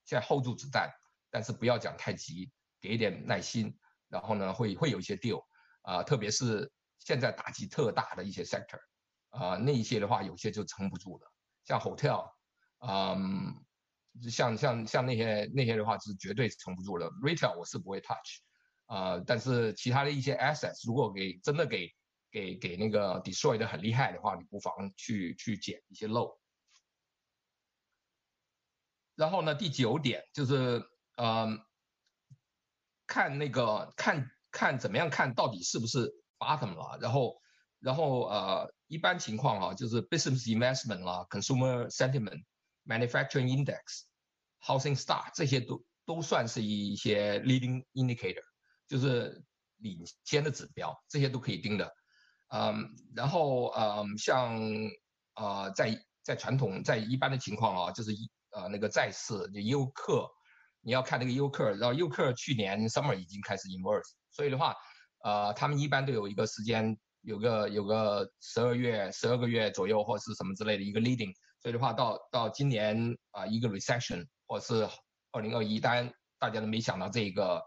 [0.04, 0.90] 现在 hold 住子弹，
[1.30, 3.74] 但是不要讲太急，给一点耐心，
[4.08, 5.42] 然后呢会会有一些 deal
[5.82, 8.80] 啊，特别是现在打击特大的一些 sector
[9.30, 11.32] 啊，那一些的话有些就撑不住了，
[11.64, 12.30] 像 hotel，
[12.86, 13.65] 嗯。
[14.30, 17.06] 像像像那些那些的话是绝对撑不住的。
[17.22, 18.40] Retail 我是不会 touch，
[18.86, 21.90] 啊，但是其他的一些 assets 如果给真的给
[22.30, 26.38] 给给那个 destroy 的很厉害的话，你不妨去去捡一些漏。
[29.14, 30.82] 然后呢，第九点就是
[31.16, 31.58] 嗯，
[33.06, 36.98] 看那个看看怎么样看到底是不是 bottom 了。
[37.00, 37.40] 然后
[37.80, 42.44] 然后呃，一般情况啊，就是 business investment 啦，consumer sentiment。
[42.86, 44.04] Manufacturing Index、
[44.64, 48.44] Housing Start 这些都都算是一些 leading indicator，
[48.88, 49.42] 就是
[49.78, 51.92] 领先的指标，这些都可以盯的。
[52.48, 54.56] 嗯，然后嗯，像
[55.34, 60.28] 啊，在在传统在一般的情况啊，就是一呃那个债市就优客，
[60.80, 64.74] 你要看那个优客，然后优客去年 summer 已经开始 inverse，所以的话，
[65.24, 71.34] 呃，他们一般都有一个时间，有个有个十二月十二个月左右或是什么之类的一个 leading，
[71.66, 74.88] 所以的话到到今年啊一个 recession 或是
[75.32, 77.60] 二零二一，当然大家都没想到这个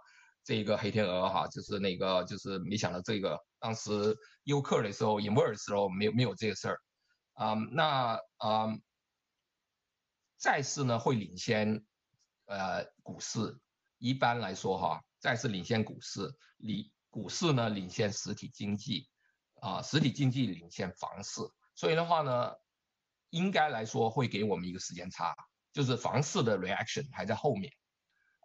[0.45, 6.79] 这个黑天鹅哈，就是那个就是没想到这个当时优客的时候 inverse 的时候没有没有这个事儿，
[7.33, 8.73] 啊，那啊。
[10.37, 11.85] 债市呢会领先，
[12.45, 13.59] 呃，股市
[13.97, 19.09] 一般来说哈，债市领先股市，领股市呢领先实体经济，
[19.59, 21.41] 啊，实体经济领先房市，
[21.75, 22.55] 所以的话呢，
[23.29, 25.35] 应该来说会给我们一个时间差，
[25.73, 27.73] 就是房市的 reaction 还在后面，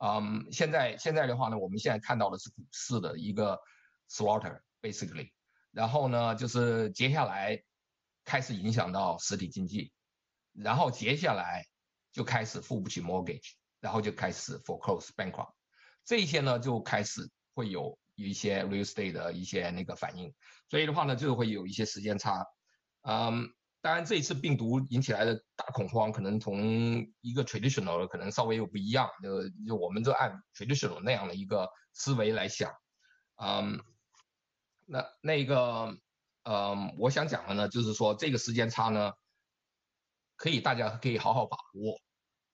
[0.02, 3.60] 嗯，现在现在的话呢，我们现在看到的是股市的一个
[4.08, 5.30] slaughter basically，
[5.70, 7.62] 然后呢，就是接下来
[8.24, 9.92] 开始影响到实体经济，
[10.52, 11.66] 然后接下来。
[12.14, 15.50] 就开始付不起 mortgage，然后就开始 foreclose bankrupt，
[16.04, 20.32] 这些呢就开始会有一些 real estate 的一些那个反应，
[20.70, 22.46] 所以的话呢就会有一些时间差。
[23.02, 23.52] 嗯，
[23.84, 32.72] 当然这一次病毒引起来的大恐慌，可能从一个 traditional 可能稍微又不一样，就就我们就按 traditional 那样的一个思维来想。
[33.36, 33.78] 嗯，
[34.86, 35.98] 那那个，
[36.44, 39.12] 嗯，我想讲的呢，就是说这个时间差呢，
[40.36, 42.00] 可以大家可以好好把握。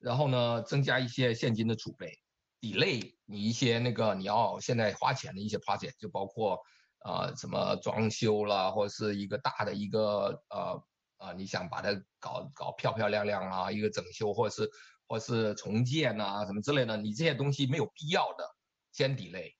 [0.01, 2.13] 然后呢，增加一些现金的储备
[2.61, 6.59] ，delay 你一些那个你要现在花钱的一些 project，就包括
[7.05, 10.83] 呃什么装修啦，或者是一个大的一个呃
[11.21, 14.69] 啊你想把它搞搞漂漂亮亮啊，一个整修或者是
[15.07, 18.45] 或者是重建呐什么之类的，你这些东西没有必要的
[18.91, 19.55] 先 delay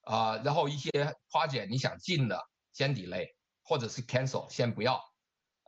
[0.00, 0.90] 啊，然后一些
[1.30, 3.28] project 你想进的先 delay，
[3.62, 5.00] 或者是 cancel 先不要，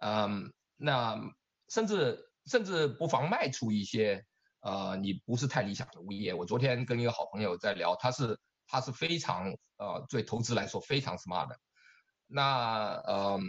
[0.01, 1.21] 嗯，那
[1.69, 2.25] 甚至。
[2.49, 4.25] 甚至不妨卖出一些，
[4.61, 6.33] 呃，你不是太理想的物业。
[6.33, 11.49] 我昨天跟一个好朋友在聊，他是他是非常呃，对投资来说非常 smart。
[12.29, 13.41] 那呃，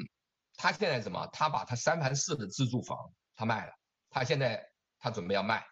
[0.58, 1.26] 他现在什么？
[1.32, 2.98] 他把他三盘四的自住房
[3.36, 3.72] 他卖了，
[4.10, 4.62] 他现在
[5.00, 5.64] 他准备要卖。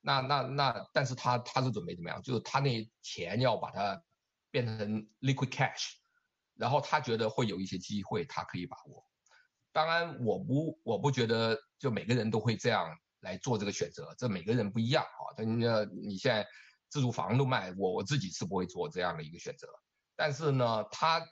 [0.00, 2.22] 那那那，但是他他是准备怎么样？
[2.22, 4.00] 就是他那钱要把它
[4.52, 5.94] 变成 liquid cash，
[6.54, 9.04] 然后他觉得会有一些机会，他可以把握。
[9.72, 11.58] 当然，我不我不觉得。
[11.80, 15.32] 就每个人都会这样来做这个选择，这每个人不一样啊。
[15.34, 15.64] 但你
[16.06, 16.46] 你现在
[16.90, 19.66] 自住房都卖，我我自己是不会做这样的一个选择。
[20.14, 21.26] 但是呢，他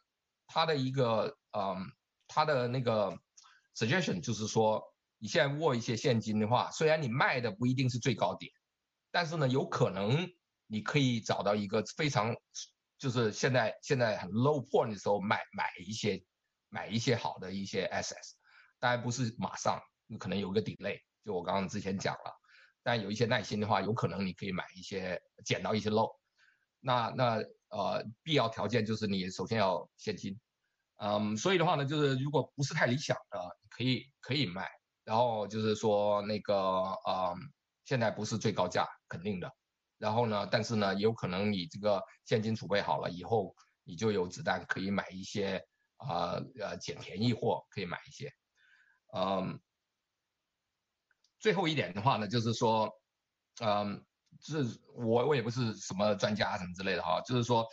[0.47, 1.85] 他的一个嗯，
[2.29, 3.19] 他的那个
[3.75, 4.83] suggestion 就是说，
[5.19, 8.53] 你现在握一些现金的话，虽然你卖的不一定是最高点，
[9.11, 10.31] 但是呢，有可能
[10.67, 12.37] 你可以找到一个非常
[12.99, 16.23] 就是现在现在很 low point 的时候买买一些
[16.69, 18.35] 买一些好的一些 SS，
[18.79, 19.81] 当然不是马上。
[20.11, 22.33] 你可能有个 delay，就我刚刚之前讲了，
[22.83, 26.11] 但有一些耐心的话，有可能你可以买一些捡到一些漏。
[26.81, 27.35] 那那
[27.69, 30.41] 呃，必要条件就是你首先要现金，
[30.99, 34.69] 嗯，所以的话呢，就是如果不是太理想的，可以可以卖。
[35.05, 36.55] 然后就是说那个
[37.07, 37.35] 呃，
[37.85, 39.51] 现在不是最高价肯定的。
[39.97, 45.65] 然后呢，但是呢，有可能你这个现金储备好了以后，你就有子弹可以买一些
[45.97, 48.31] 啊呃捡便宜货，可以买一些，
[49.15, 49.59] 嗯。
[51.41, 52.93] 最后一点的话呢，就是说，
[53.63, 54.05] 嗯，
[54.41, 57.65] 是我我也不是什么专家什么之类的哈，就是说，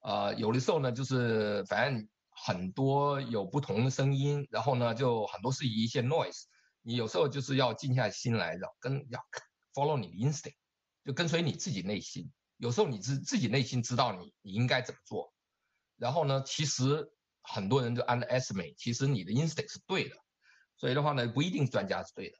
[0.00, 2.06] 呃，有的时候呢，就是反正
[2.46, 6.42] 很多有不同的声音，然后呢，就很多是一些 noise，
[6.82, 9.18] 你有时候就是要静下心来，要跟要
[9.72, 10.56] follow 你的 instinct，
[11.06, 12.30] 就跟随你自己内心。
[12.58, 15.32] 有时候你自自己内心知道你你应该怎么做，
[15.96, 20.16] 然后呢，其实很多人就 underestimate，其实你的 instinct 是对的，
[20.76, 22.36] 所以的话呢，不一定专家是对的。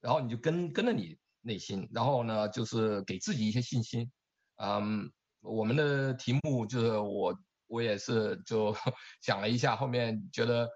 [0.00, 4.10] 然后你就跟跟着你内心，然后呢，就是给自己一些信心。
[4.56, 5.12] 嗯，
[5.42, 7.38] 我们的题目就是我
[7.74, 8.74] 我也是就
[9.20, 10.68] 想了一下，后面觉得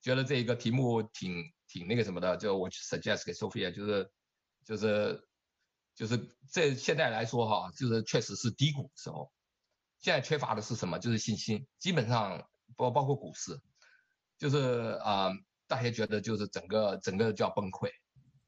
[0.00, 4.10] 觉得这一个题目挺挺那个什么的，就我 suggest 给 Sophia，就是
[4.64, 5.26] 就是
[5.94, 9.32] 就是这现在来说哈，就是确实是低谷时候，
[10.00, 10.98] 现在缺乏的是什么？
[10.98, 11.66] 就是信心。
[11.78, 12.46] 基本上
[12.76, 13.58] 包包括股市，
[14.38, 15.30] 就是啊，
[15.66, 17.90] 大家觉得就是整个整个就要崩溃。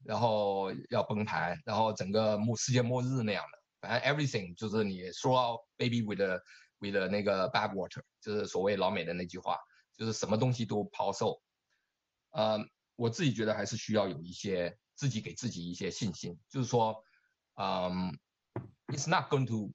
[0.03, 6.21] 然后要崩盘，然后整个末世界末日那样的，反正 everything 就是你说 baby with
[6.79, 9.57] 为了那个 bad water，就是所谓老美的那句话，
[9.95, 11.41] 就是什么东西都抛售。
[12.31, 12.59] 呃，
[12.95, 17.03] 我自己觉得还是需要有一些自己给自己一些信心，就是说，
[17.55, 18.17] 嗯
[18.87, 19.71] ，it's not going to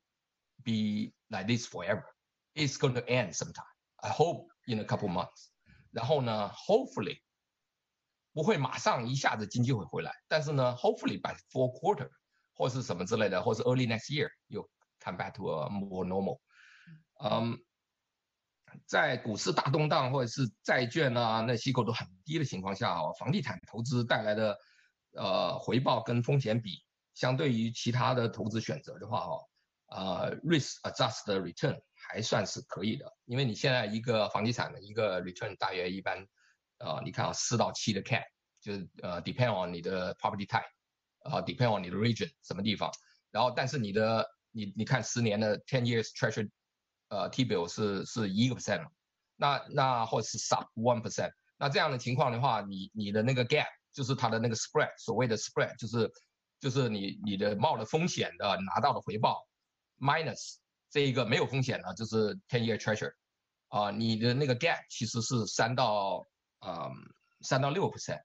[0.63, 2.05] be like this forever.
[2.55, 3.65] It's going to end sometime.
[3.97, 5.49] I hope in a couple months.
[5.91, 7.21] 然后呢，hopefully.
[8.35, 12.09] 不会马上一下子经济会回来，但是呢，hopefully by four quarter
[12.55, 14.67] 或是什么之类的，或是 early next year 又
[15.01, 16.41] come back to a more normal。
[17.25, 17.57] 嗯，
[18.87, 24.59] 在股市大动荡或者是债券啊那息口都很低的情况下哦，房地产投资带来的
[25.13, 26.83] 呃回报跟风险比，
[27.15, 29.39] 相对于其他的投资选择的话哦，
[29.87, 36.27] 呃 risk adjusted return 还算是可以的，因为你现在一个房地产的一个 return 大约一般，
[36.79, 38.25] 呃，你看啊四到七的 cap，
[38.61, 40.65] 就是呃 depend on 你的 property type，
[41.21, 42.91] 呃 depend on 你的 region 什么地方，
[43.31, 46.51] 然后但是你的你你看十年的 ten years treasury。
[47.13, 48.89] 呃，T bill 是是一个 percent，
[49.37, 56.11] 那那或者是 sub one percent，那这样的情况的话，你你的那个 gap 就是它的那个 spread，所谓的 spread 就是
[56.59, 59.47] 就是你你的冒的风险的拿到的回报
[60.01, 60.55] minus
[60.89, 63.13] 这一个没有风险的，就是 ten year treasury，
[63.69, 66.27] 啊，你的那个 gap 其实是三到
[66.61, 66.91] 呃
[67.43, 68.23] 三到六 percent，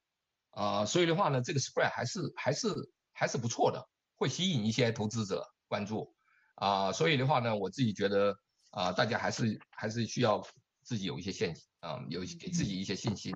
[0.52, 2.74] 啊，所以的话呢，这个 spread 还是还是
[3.12, 3.86] 还是不错的，
[4.16, 6.16] 会吸引一些投资者关注，
[6.56, 8.34] 啊，所以的话呢，我自己觉得。
[8.78, 10.48] 啊，大家还是还是需要
[10.84, 13.36] 自己有一些信心啊，有给自己一些信心。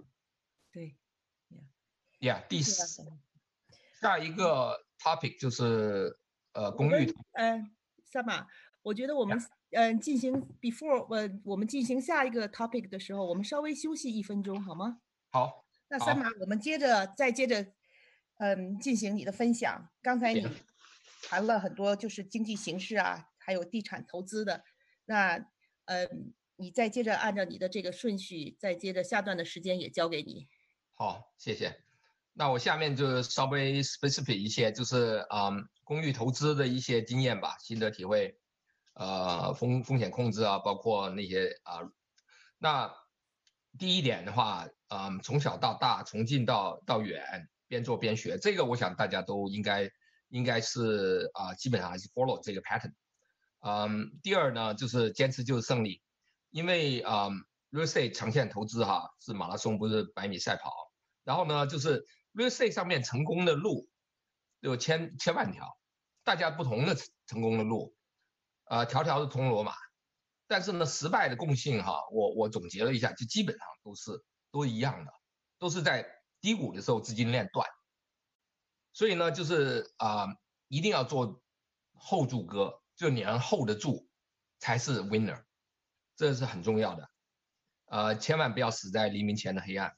[0.71, 0.95] 对
[2.19, 3.03] ，Yeah，第四，
[3.99, 6.15] 下一个 topic 就是
[6.53, 7.11] 呃公寓。
[7.33, 7.75] 嗯，
[8.05, 8.45] 三马，
[8.83, 10.31] 我觉得我们嗯进行
[10.61, 15.01] before 呃我们进行下一个 topic 的时候，我们稍微休息一分钟好吗？
[15.31, 15.65] 好。
[15.89, 17.73] 那三马，我们接着再接着
[18.37, 19.89] 嗯进行你的分享。
[20.03, 20.47] 刚才你
[21.23, 24.63] 谈了很多就是经济形势啊，还有地产投资的。
[25.05, 25.37] 那，
[25.85, 30.47] 嗯，你再接着按照你的这个顺序，再接着下段的时间也交给你。
[30.93, 31.83] 好，谢谢。
[32.33, 35.51] 那我下面就稍微 specific 一些，就是啊，
[35.83, 38.39] 公寓投资的一些经验吧，心得体会，
[38.93, 41.81] 呃，风风险控制啊，包括那些啊。
[42.57, 42.93] 那
[43.77, 49.89] 第一点的话，嗯，从小到大，从近到到远，边做边学，这个我想大家都应该
[50.29, 52.93] 应该是啊，基本上还是 follow 这个 pattern。
[53.63, 56.01] 嗯，第二呢，就是坚持就是胜利，
[56.49, 57.29] 因为啊
[57.69, 60.73] ，real estate 长线投资哈是马拉松，不是百米赛跑。
[61.23, 62.03] 然后呢，就是
[62.33, 63.87] real estate 上面成功的路
[64.61, 65.77] 有千千万条，
[66.23, 66.95] 大家不同的
[67.27, 67.95] 成功的路，
[68.63, 69.73] 啊，条条是通罗马。
[70.47, 75.13] 但是呢，失败的共性哈，我我总结了一下，就基本上都是都一样的，
[75.59, 76.03] 都是在
[76.41, 77.69] 低谷的时候资金链断。
[78.91, 80.25] 所以呢，就是啊，
[80.67, 81.43] 一定要做
[81.93, 82.80] 后柱哥。
[83.01, 84.07] 就你能 hold 得住，
[84.59, 85.43] 才是 winner，
[86.15, 87.09] 这是很重要的，
[87.85, 89.97] 呃，千万不要死在黎明前的黑暗。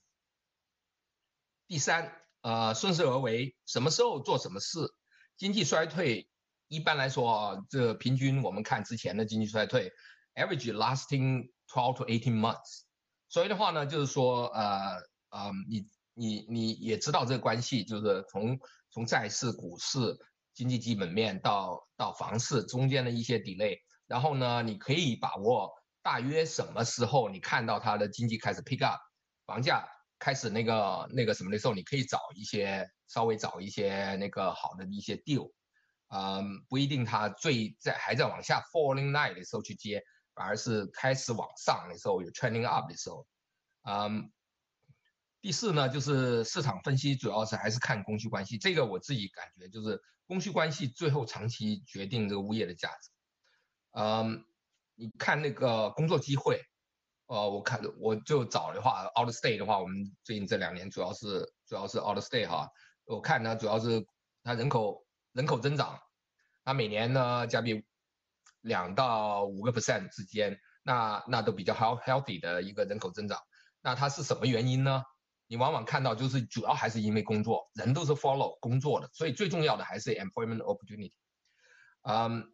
[1.68, 4.80] 第三，呃，顺势而为，什么时候做什么事。
[5.36, 6.30] 经济衰退，
[6.70, 9.92] 一般来说啊，这平均我们看之前的经济衰退
[10.36, 12.84] ，average lasting twelve to eighteen months。
[13.28, 14.96] 所以的话呢，就是说，呃，
[15.28, 18.58] 呃，你你你也知道这个关系，就是从
[18.92, 20.18] 从债市、股市。
[20.54, 23.78] 经济基本面到到房市中间的一些 delay，
[24.08, 29.00] 然后呢，你可以把握大约什么时候你看到它的经济开始 pick up，
[29.46, 29.88] 房价
[30.20, 35.52] 开始那个那个什么的时候，你可以找一些稍微找一些那个好的一些 deal，
[36.10, 40.04] 嗯，不一定它最在还在往下 falling night 的时候去接，
[40.36, 43.26] 反而是开始往上的时候有 trending up 的时候，
[43.84, 44.32] 嗯。
[45.42, 48.58] 第四呢，就是市场分析，主要是还是看供需关系。
[48.58, 53.10] 这个我自己感觉就是供需关系最后长期决定这个物业的价值。
[53.92, 54.46] 嗯，
[54.96, 56.62] 你看那个工作机会，
[57.28, 62.70] 呃，我看我就找的话，out state 的话，我们最近这两年主要是主要是 out state 哈。
[63.06, 64.06] 我看呢，主要是
[64.44, 66.00] 它人口人口增长，
[66.64, 67.84] 它每年呢加币
[68.62, 73.40] 两到五个 percent 之间，那那都比较 healthy 的一个人口增长。
[73.82, 75.04] 那它是什么原因呢？
[75.54, 81.14] 你往往看到就是主要还是因为工作，人都是 follow 工作的，所以最重要的还是 employment opportunity。
[82.02, 82.52] 嗯，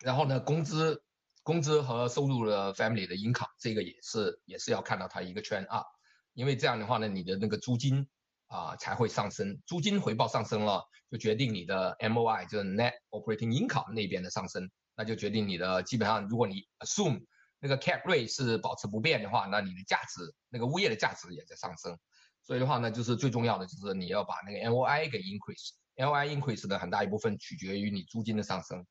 [0.00, 1.02] 然后呢，工资、
[1.42, 5.86] 工资和收入的 family 的 income，这个也是也是要看到它一个 trend up，
[6.34, 8.06] 因为这样的话呢，你的那个租金
[8.48, 17.24] 啊才会上升，租金回报上升了，就决定你的 MOI 就是 net operating income 那边的上升，那就决定你的基本上，如果你 assume
[17.60, 21.98] 那个 cap rate 是保持不变的话，那你的价值，那个物业的价值也在上升。
[22.42, 28.84] 所以的话呢，就是最重要的就是你要把那个 NOI 给 increase，NOI increase 的很大一部分取决于你租金的上升。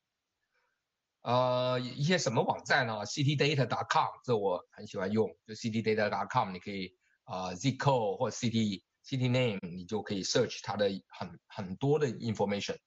[1.22, 12.78] 呃，一些什么网站呢？CityData.com，这我很喜欢用，就 CityData.com，你可以啊 Zco 或 City CityName，你就可以 search 它的很很多的 information，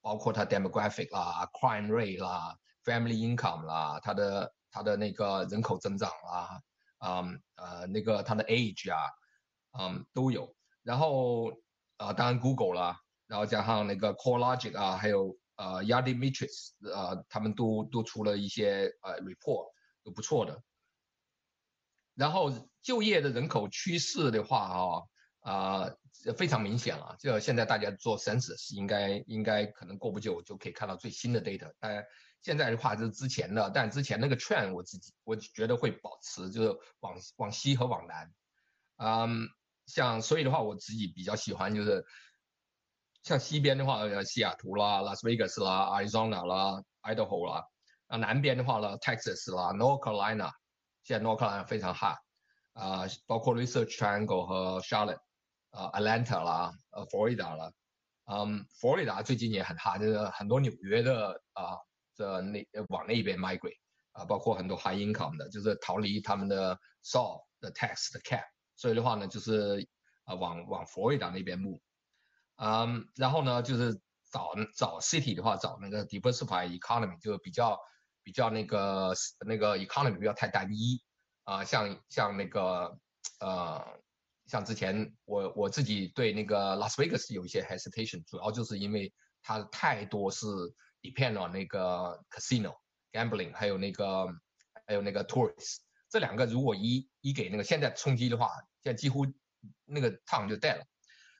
[0.00, 6.62] 包括它 demographic 啦、crime rate 啦、family income 啦、它的它的那个人口增长啦，
[7.04, 8.98] 嗯呃那个它的 age 啊。
[9.78, 10.54] 嗯，都有。
[10.82, 11.50] 然后
[11.96, 19.72] 啊，当然 Google 啦，然后加上那个 CoreLogic 啊，还有呃 Yardi Matrix 呃，他们都都出了一些呃 report，
[20.04, 20.62] 都不错的。
[22.14, 22.50] 然后
[22.80, 25.02] 就业的人口趋势的话
[25.42, 25.90] 啊啊
[26.36, 31.72] 非常明显了，就现在大家做 census 应该应该可能过不久就可以看到最新的 data。
[31.78, 32.04] 但
[32.42, 38.32] 现在的话就是之前的，但之前那个 trend 我自己我觉得会保持，就是往往西和往南。
[38.98, 39.48] 嗯，
[39.86, 42.04] 像所以的话，我自己比较喜欢就是
[43.22, 47.64] 像西边的话，呃，西雅图啦、拉斯维加斯啦、Arizona 啦、Idaho 啦，
[48.08, 50.52] 啊，南边的话呢，Texas 啦、North Carolina，
[51.02, 52.16] 现在 North Carolina 非常 hot，
[52.72, 55.20] 啊，包括 Research Triangle 和 Charlotte，
[55.70, 57.72] 啊，Atlanta 啦，呃，Florida 啦，
[58.26, 61.78] 嗯，Florida 最近也很 hot，就是很多纽约的啊，
[62.14, 63.78] 这那往那边 migrate，
[64.12, 68.44] 啊，包括很多 high income 的，就是逃离他们的 saw 的 tax 的 cap。
[68.76, 69.88] 所以的话呢，就是
[70.24, 71.80] 啊，往往佛罗里达那边目，
[72.56, 74.00] 嗯，然后呢，就是
[74.30, 77.80] 找找 city 的话，找那个 diversify economy，就比较
[78.22, 79.14] 比较那个
[79.46, 81.02] 那个 economy 不要太单一
[81.44, 82.98] 啊，像像那个
[83.40, 83.82] 呃，
[84.46, 89.12] 像之前我我自己对那个 Las Vegas 有一些 hesitation，主要就是因为
[89.42, 90.46] 它太多是
[91.00, 92.76] depend on 那个 casino
[93.12, 94.26] gambling，还有那个
[94.86, 95.85] 还有那个 tourist。
[96.08, 98.48] 这两个如果一一给那个现在冲击的话，
[98.82, 99.26] 现在几乎
[99.84, 100.84] 那个烫就带了。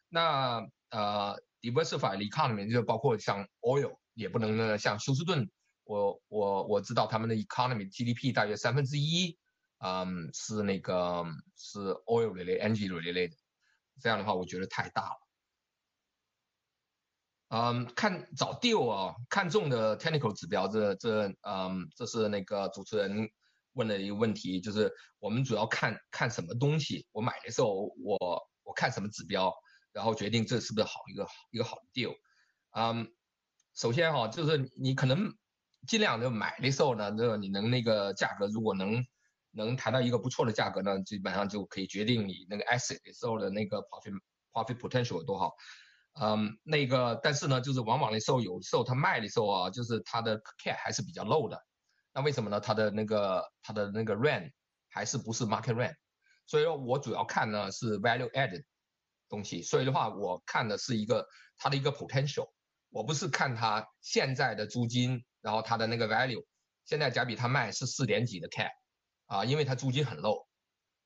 [0.09, 5.49] 那呃 diversified economy 就包括像 oil 也不能呢，像休斯顿，
[5.85, 9.39] 我我我知道他们的 economy GDP 大约三分之一，
[9.79, 11.25] 嗯，是那个
[11.57, 13.33] 是 oil related energy related，
[14.01, 15.17] 这样的话我觉得太大了。
[17.49, 23.31] 嗯，看找 deal 啊，看中的 technical 指标，这这嗯，这是那个主持人。
[23.77, 27.07] 问的一个问题就是，我们主要看看什么东西？
[27.13, 28.19] 我买的时候，我
[28.65, 29.55] 我看什么指标，
[29.93, 32.15] 然后决定这是不是好一个一个好的 deal。
[32.73, 33.09] 嗯，
[33.75, 35.33] 首先哈，就是你可能
[35.87, 39.05] 尽量就买的时候呢，就你能那个价格如果能
[39.53, 44.19] 能谈到一个不错的价格呢，基本上就可以决定你那个 asset 的时候的那个 profit
[44.53, 45.55] profit potential 多好。
[46.19, 51.63] 嗯，那个但是呢，就是往往的时候，有时候他卖的时候啊，就是他的 cap 还是比较 low 的。
[52.17, 52.59] 那为什么呢？
[52.59, 54.51] 它的那个它的那个 rent
[54.89, 55.95] 还是不是 market rent，
[56.47, 58.65] 所以说我主要看呢是 value added
[59.29, 59.61] 东西。
[59.61, 61.27] 所以的话，我看的是一个
[61.59, 62.49] 它的一个 potential，
[62.89, 66.43] 我不是看它现在的租金，然后它的那个 value。
[66.87, 68.71] 现在假比它卖是四点几的 cap，
[69.27, 70.47] 啊，因为它租金很 low，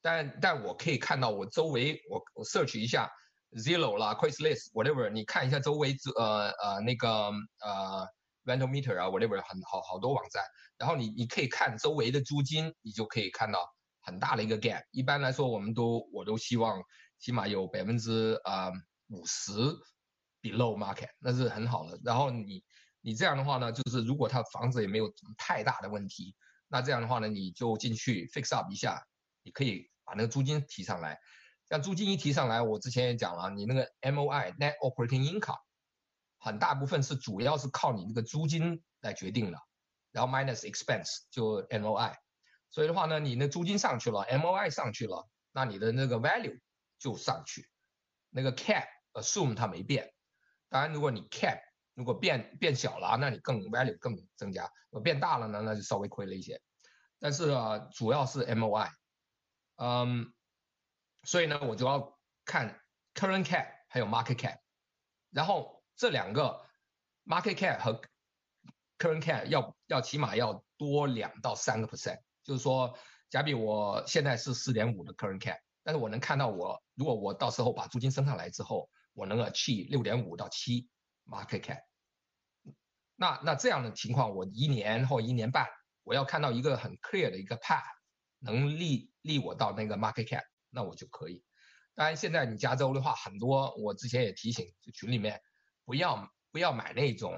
[0.01, 3.11] 但但我可以看到我周围我我 search 一下
[3.57, 7.33] ，zero 啦，Craigslist whatever，你看一下周围呃呃那个
[7.65, 8.09] 呃。
[8.45, 10.43] Rental meter 啊，whatever，很好好多网站，
[10.79, 13.67] 然后你你可以看周围的租金，你就可以看到
[14.01, 14.83] 很大的一个 gap。
[14.93, 16.83] 一般来说，我们都我都希望
[17.19, 18.71] 起码有百分之啊
[19.09, 19.53] 五十
[20.41, 22.01] below market，那是很好的。
[22.05, 22.63] 然后你
[23.03, 26.35] 你这样的话呢，就是如果他房子也没有太大的问题，
[26.69, 29.03] 那这样的话呢，你就进去 fix up 一下，
[29.43, 31.19] 你可以把那个租金提上来。
[31.69, 35.59] 像租金一提上来，我之前也讲了，你那个 MOI net operating income。
[36.43, 39.59] 很大部分是主要是靠你那个租金来决定的，
[40.11, 42.15] 然后 minus expense 就 NOI，
[42.71, 46.59] 所以的话呢，你那租金上去了，MOI 上去了，那你的那个 value
[46.99, 47.69] 就上去，
[48.31, 50.15] 那个 cap assume 它没变，
[50.71, 51.61] 当然如果你 cap
[51.93, 56.59] 如果变变小了，那你更 value 更增加，我变大了呢，那就稍微亏了一些，
[57.19, 58.91] 但是啊，主要是 MOI，
[59.77, 60.33] 嗯，
[61.25, 62.81] 所以呢，我就要看
[63.15, 64.59] current cap 还有 market cap，
[65.31, 65.80] 然后。
[66.01, 66.59] 这两个
[67.27, 68.01] market cap 和
[68.97, 72.97] current cap 要要起码要多两到三个 percent，就是说，
[73.29, 80.89] 假比我现在是四点五的 current cap，但是我能看到我如果我到时候把租金升上来之后，我能 achieve 六点五到七
[81.27, 81.83] market cap，
[83.17, 85.69] 那那这样的情况，我一年或一年半，
[86.03, 87.85] 我要看到一个很 clear 的一个 path，
[88.39, 91.45] 能立立我到那个 market cap，那我就可以。
[91.95, 95.43] 当然现在你加州的话，很多我之前也提醒群里面。
[95.91, 97.35] 不要不要买那种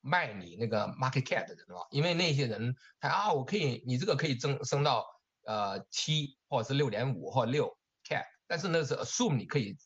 [0.00, 5.06] 卖你那个 market cap 的人了，因为那些人他啊，我可以你这个可以增升到
[5.46, 9.78] 呃七或者是六点五或六 cap，但是那是 assume 你可以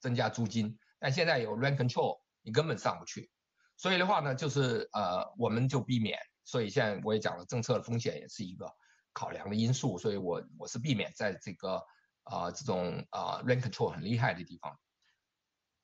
[0.00, 3.30] 增加租金，但现在有 rent control，你根本上不去。
[3.76, 6.18] 所以的话呢，就是呃我们就避免。
[6.44, 8.68] 所以现在我也讲了，政策的风险也是一个
[9.12, 11.80] 考量的因素，所以我我是避免在这个
[12.24, 14.76] 啊这种啊 rent control 很厉害的地方，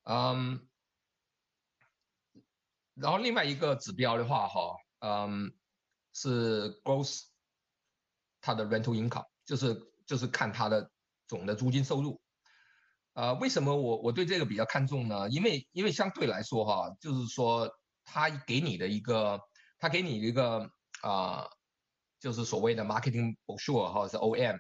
[0.02, 0.66] 嗯。
[3.01, 5.53] 然后另外一个指标的话，哈，嗯，
[6.12, 7.24] 是 gross，
[8.40, 10.90] 它的 rental income，就是就是看它的
[11.26, 12.20] 总的租金收入。
[13.14, 15.28] 呃，为什么我我对这个比较看重呢？
[15.30, 17.70] 因为因为相对来说哈，就是说
[18.05, 19.40] 他给你的一个，
[19.78, 20.70] 他给你一个
[21.03, 21.48] 啊，
[22.20, 24.59] 就是所谓的 marketing brochure 或者是 OM，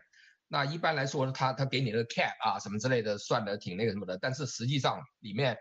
[0.48, 5.56] 那一般来说他他给你的 cap 啊什么之类的算的挺那个什么的，但是实际上里面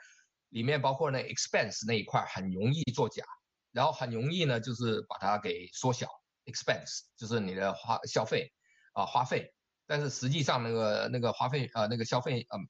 [0.49, 3.23] 里面包括那 expense 那一块很容易作假，
[3.71, 6.07] 然后很容易呢就是把它给缩小
[6.45, 8.51] expense 就是你的花消费
[8.93, 9.53] 啊花费。
[9.85, 12.61] 但是实际上那个那个花费呃那个消费嗯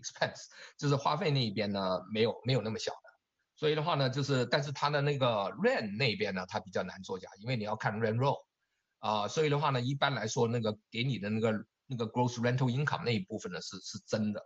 [0.00, 0.44] ，expense
[0.78, 3.10] 就是花费那一边呢没有没有那么小的，
[3.56, 5.26] 所以的话呢就是但是它的那个
[5.60, 8.44] rent 那边呢它比较难作假，因为你要看 rent roll
[9.00, 11.52] 啊，所以的话呢一般来说那个给你的那个
[11.86, 14.40] 那个 gross rental income 那一部分呢是是真的，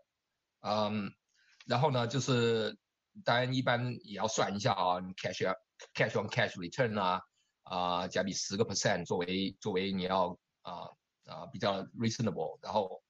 [0.60, 1.12] 嗯，
[1.70, 2.76] 然后呢就是
[3.24, 5.54] 当然一般也要算一下啊，cash
[5.94, 7.20] cash on cash return 啊
[7.62, 10.90] 啊加比十个 percent 作为作为你要啊。
[11.26, 13.00] 啊，比较 reasonable，然后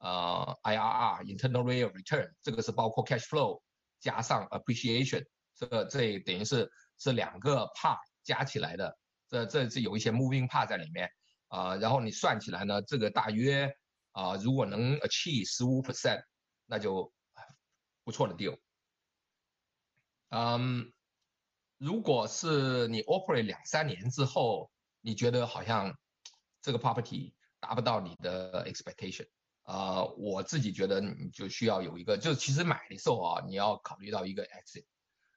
[0.00, 3.62] 呃，IRR internal rate of return 这个是包括 cash flow
[4.00, 5.24] 加上 appreciation，
[5.56, 8.98] 这个这等于是是两个 part 加起来的，
[9.30, 11.08] 这这是有一些 moving part 在里面
[11.48, 13.72] 啊，然后你算起来呢，这个大约
[14.12, 16.22] 啊，如果能 achieve 十五 percent，
[16.66, 17.10] 那就
[18.04, 18.58] 不错的 deal。
[20.28, 20.92] 嗯，
[21.78, 24.70] 如果是你 operate 两三年之后，
[25.00, 25.98] 你觉得好像
[26.62, 29.28] 这个 property 达不到你的 expectation，
[29.62, 34.84] 啊，我自己觉得你就需要有一个，就其实买的时候啊，你要考虑到一个 exit，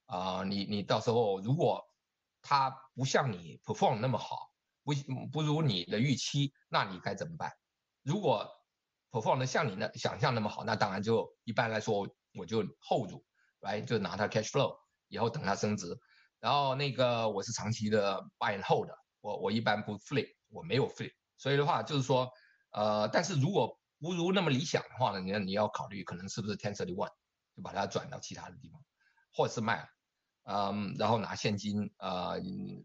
[0.05, 1.84] 啊，你你到时候如果
[2.41, 4.51] 它不像你 perform 那么好，
[4.84, 4.93] 不
[5.32, 7.51] 不如你的预期，那你该怎么办？
[8.03, 8.51] 如果
[9.09, 13.24] perform 的像你那想象那么好，那当然就一般来说我就 hold 住，
[13.60, 14.78] 来就拿它 cash flow，
[15.08, 15.88] 以后等它升值，
[16.40, 18.90] 然后那个我是长期的 buy and hold，
[19.22, 21.14] 我我一般不 flip，我没有 flip。
[21.38, 22.32] 所以的话就是说，
[22.72, 27.12] 呃，但是如果不如那么理想的话呢，你你要考虑可能是不是 ten thirty one，
[27.56, 28.82] 就把它转到其他的地方，
[29.34, 29.88] 或者是卖，
[30.44, 32.40] 嗯，然后拿现金，呃，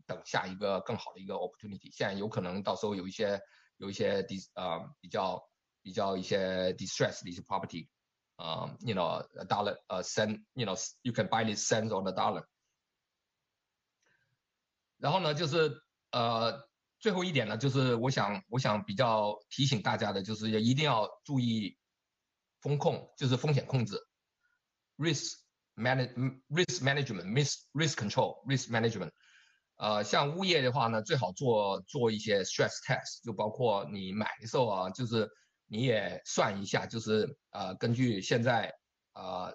[0.06, 1.90] 等下一个更好的一个 opportunity。
[1.92, 3.40] 现在有可能到时候有一些
[3.78, 5.42] 有一些 dis 呃比较
[5.82, 7.88] 比较一些 distress 的一些 property，
[8.38, 12.46] 啊，you know a dollar a cent，you know you can buy this cents on the dollar。
[14.96, 16.66] 然后呢，就是呃。
[17.00, 21.78] 最后一点呢，就是我想，我想比较提醒大家的，就是要一定要注意
[22.60, 23.96] 风控，就是风险控制
[24.96, 25.34] ，risk
[25.76, 26.12] manage
[26.48, 29.12] risk management，risk risk control，risk management。
[29.76, 35.30] 呃，像物业的话呢，最好做做一些 stress test，就包括你买的时候啊，就是
[35.68, 38.74] 你也算一下，就是呃，根据现在
[39.12, 39.54] 呃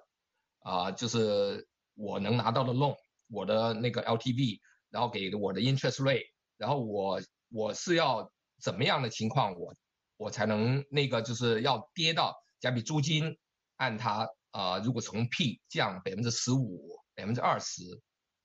[0.59, 2.95] 啊，就是我能拿到的 loan，
[3.27, 4.59] 我的那个 LTV，
[4.89, 6.27] 然后给我的 interest rate。
[6.55, 9.73] 然后我我是要怎么样的情况，我
[10.17, 13.37] 我才能那个就是要跌到，假比租金
[13.77, 17.81] 按它啊，如果从 P 降百分之十五、百分之二十，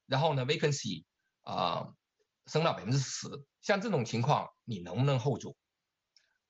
[0.06, 1.04] 然后呢 vacancy
[1.42, 1.86] 啊
[2.46, 3.28] 升到百分之十，
[3.60, 5.54] 像这种情况你能不能 hold 住？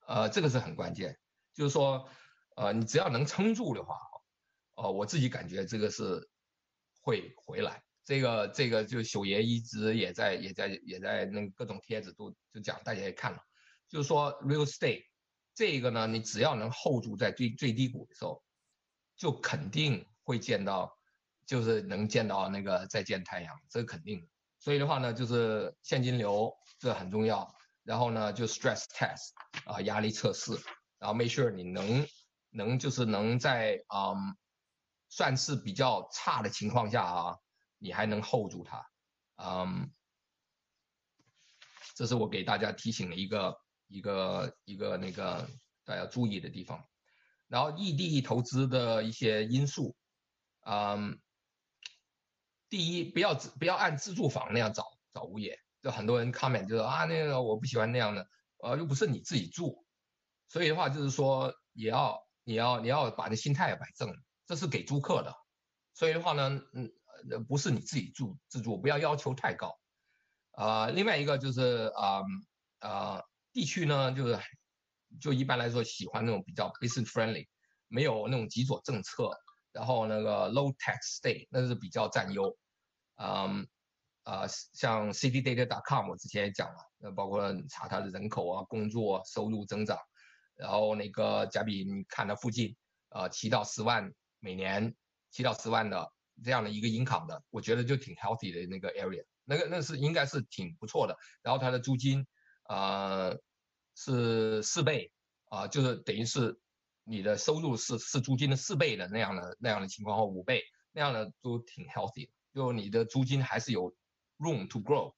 [0.08, 1.18] 呃，这个是很关键，
[1.54, 2.08] 就是说
[2.56, 3.94] 呃你只要能撑住的话，
[4.74, 6.28] 哦，我自己感觉这个是
[7.02, 7.82] 会回来。
[8.04, 13.38] 这个这个就九爷一直也在也在也在那各种帖子都就讲，大家也看了，
[13.86, 15.04] 就是说 real estate
[15.54, 18.42] 这个呢，你只要能 hold 住在最最低谷的时候，
[19.14, 20.90] 就肯定会见到，
[21.44, 24.26] 就是能见到那个再见太阳，这个肯定。
[24.58, 27.54] 所以的话呢，就是现金流这很重要，
[27.88, 29.30] 然后呢就 stress test
[29.64, 30.52] 啊压力测试，
[30.98, 32.06] 然后 make sure 你能
[32.50, 34.36] 能就是能在嗯
[35.08, 37.36] 算是比较差的情况下啊。
[37.80, 38.84] 你还能 hold 住它，
[39.36, 39.88] 嗯，
[41.94, 45.48] 这是我给大家提醒的一个一个一个那个
[45.84, 46.84] 大家注意的地方。
[47.46, 49.94] 然后异地投资的一些因素，
[50.66, 51.20] 嗯，
[52.68, 54.84] 第一，不要不要按自住房那样找
[55.14, 58.26] 找物业，就很多人 comment 就说啊那个我不喜欢那样的，
[58.62, 59.84] 呃又不是你自己住，
[60.48, 64.14] 所以的话就是说也要你要你要把那心态摆正，
[64.46, 65.34] 这是给租客的，
[65.94, 66.92] 所以的话呢，嗯。
[67.48, 69.76] 不是你自己住自住，不要要求太高。
[70.52, 72.22] 啊，另外一个就是啊
[72.78, 74.38] 啊，地区呢，就是
[75.20, 77.48] 就一般来说喜欢那种比较 business friendly，
[77.88, 79.32] 没有那种极左政策，
[79.72, 82.56] 然后那个 low tax state，那是比较占优。
[83.16, 83.66] 嗯
[84.28, 89.98] 啊，像 citydata.com 我之前也讲了，那包括查它的人口啊、工作收入增长，
[90.54, 92.76] 然后那个假比你看它附近，
[93.08, 94.94] 呃，七到十万每年，
[95.30, 96.12] 七到十万的。
[96.44, 101.16] 这样的一个银行的，我觉得就挺 healthy 的那个 area，那个那是应该是挺不错的。
[101.42, 102.24] 然后它的租金，
[102.68, 103.36] 呃，
[103.96, 105.10] 是四倍，
[105.46, 106.56] 啊，就是等于是
[107.02, 110.62] 你的收入是是租金的四倍的那样的那样的情况或五倍
[110.92, 113.92] 那样的都挺 healthy，就你的租金还是有
[114.38, 115.14] room to grow。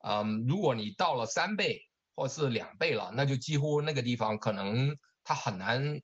[0.00, 1.80] 嗯，如果你到了三倍
[2.14, 6.00] 或是两倍了，那就几乎那个地方可能它很难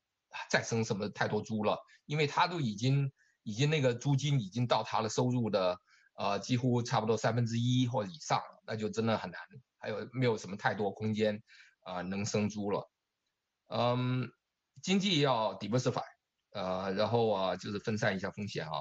[0.50, 5.78] 再生什么太多猪了，因为它都已经已经那个租金已经到它的收入的
[6.14, 9.40] 呃几乎差不多三分之一或者以上，那就真的很难，
[9.78, 11.42] 还有没有什么太多空间
[11.80, 12.90] 啊能生猪了。
[13.68, 14.30] 嗯。
[14.82, 16.02] 经济要 diversify，
[16.50, 18.72] 呃，然后啊，就是分散一下风险啊。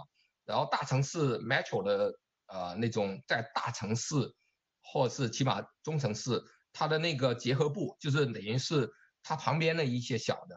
[0.43, 2.11] 然后大城市 metro 的
[2.53, 4.15] 呃那种在大城市，
[4.83, 6.39] 或者是起码中城市，
[6.71, 8.87] 它的那个结合部，就是等于是
[9.23, 10.55] 它旁边的一些小的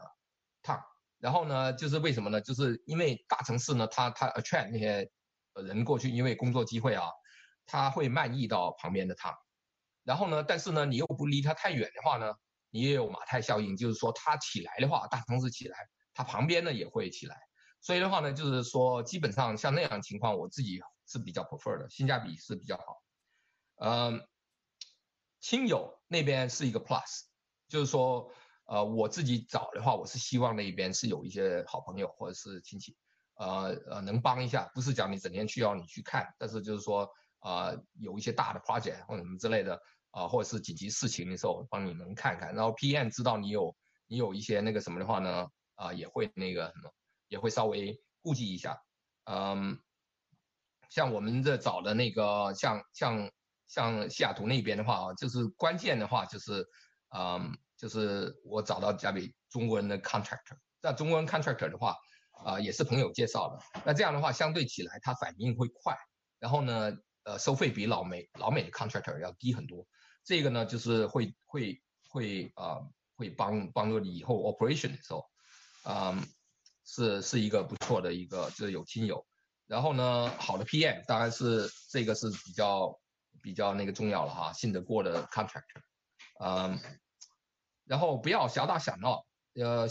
[0.62, 0.82] town。
[1.18, 2.38] 然后呢，就是为什么呢？
[2.42, 5.11] 就是因为大城市呢，它它 attract 那些
[5.55, 7.09] 人过去，因为工作机会啊，
[7.64, 9.34] 他会漫溢到旁边的 town。
[10.05, 12.34] 然后呢，但是呢，你又不离它太远的话呢？
[12.70, 15.78] 你也有马太效应，就是说它起来的话，大城市起来，
[16.12, 17.36] 它旁边呢也会起来。
[17.80, 23.02] 所以的话呢，就是说基本上像那样情况，我自己是比较 prefer 的，性价比是比较好。
[23.76, 24.26] 嗯，
[25.40, 27.22] 亲友那边是一个 plus，
[27.68, 28.30] 就是说，
[28.64, 32.96] 呃，我自己找的话，我是希望那边是有一些好朋友或者是亲戚，
[33.34, 39.80] 呃呃，能帮一下，不是讲你整天需要你去看，但是就是说，呃，有一些大的 project 或者什么之类的。
[40.12, 42.54] 啊，或者是紧急事情的时候，帮你们看看。
[42.54, 43.76] 然后 PM 知道你有
[44.07, 46.90] 你有一些那个什么的话呢，啊，也会那个什么，
[47.28, 48.80] 也会稍微顾及一下。
[49.24, 49.78] 嗯，
[50.91, 53.30] 像我们这找的那个，像像
[53.66, 56.66] 像西雅图那边的话啊，就是关键的话就是，
[57.16, 60.57] 嗯，就是我找到家里中国人的 contractor。
[60.80, 61.97] 那中国人 contractor 的话，
[62.45, 63.80] 啊，也是朋友介绍的。
[63.84, 65.97] 那这样的话，相对起来他反应会快，
[66.39, 66.93] 然后呢，
[67.24, 69.87] 呃，收费比老美老美的 contractor 要低很多。
[70.24, 72.78] 这个呢，就是会会会啊，
[73.16, 75.24] 会帮帮助你以后 operation 的时候，
[75.84, 76.22] 嗯，
[76.84, 79.26] 是是一个不错的一个，就是有亲友。
[79.66, 82.98] 然后呢，好的 PM 当然是这个是比较
[83.42, 85.82] 比较那个重要了哈，信得过的 contractor，
[86.40, 86.78] 嗯，
[87.84, 89.88] 然后不要小打小闹，呃，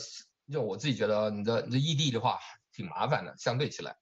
[0.51, 2.39] 就我自己觉得你的你的异地的话
[2.71, 3.95] 挺麻烦的，相对起来，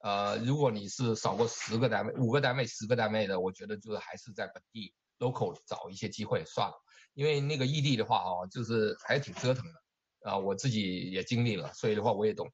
[0.00, 4.94] 呃，如果你是少过十个单位、五个单位、十个单位的，我觉得就是还是在本地。
[5.20, 6.74] local 找一些机会算了，
[7.12, 10.38] 因为那个异地的话哦，就是还是挺折腾的啊。
[10.38, 12.50] 我自己也经历了，所以的话我也懂。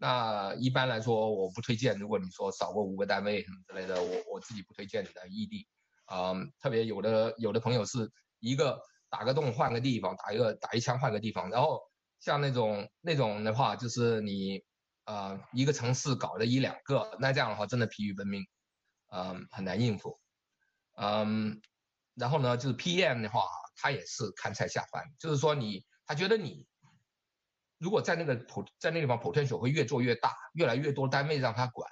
[0.00, 1.98] 那一般来说，我不推荐。
[1.98, 5.66] 如果你说少过五个单位什么之类的，我我自己不推荐你的异地
[6.06, 6.32] 啊。
[6.60, 8.80] 特别有的有的朋友是一个
[9.10, 11.50] 打个洞换个地方，打一个打一枪换个地方。
[11.50, 11.80] 然后
[12.20, 14.62] 像那种那种的话，就是你
[15.04, 18.42] 呃一个城市搞了一两个，那这样的话真的疲于奔命，
[19.12, 20.18] 嗯，很难应付，
[20.96, 21.60] 嗯。
[22.14, 23.44] 然后呢，就是 PM 的话，
[23.76, 26.66] 他也是看菜下饭，就是说你，他觉得你
[27.78, 31.90] 如果在那个普在那地方 potential 会越做越大，越来越多单位让他管，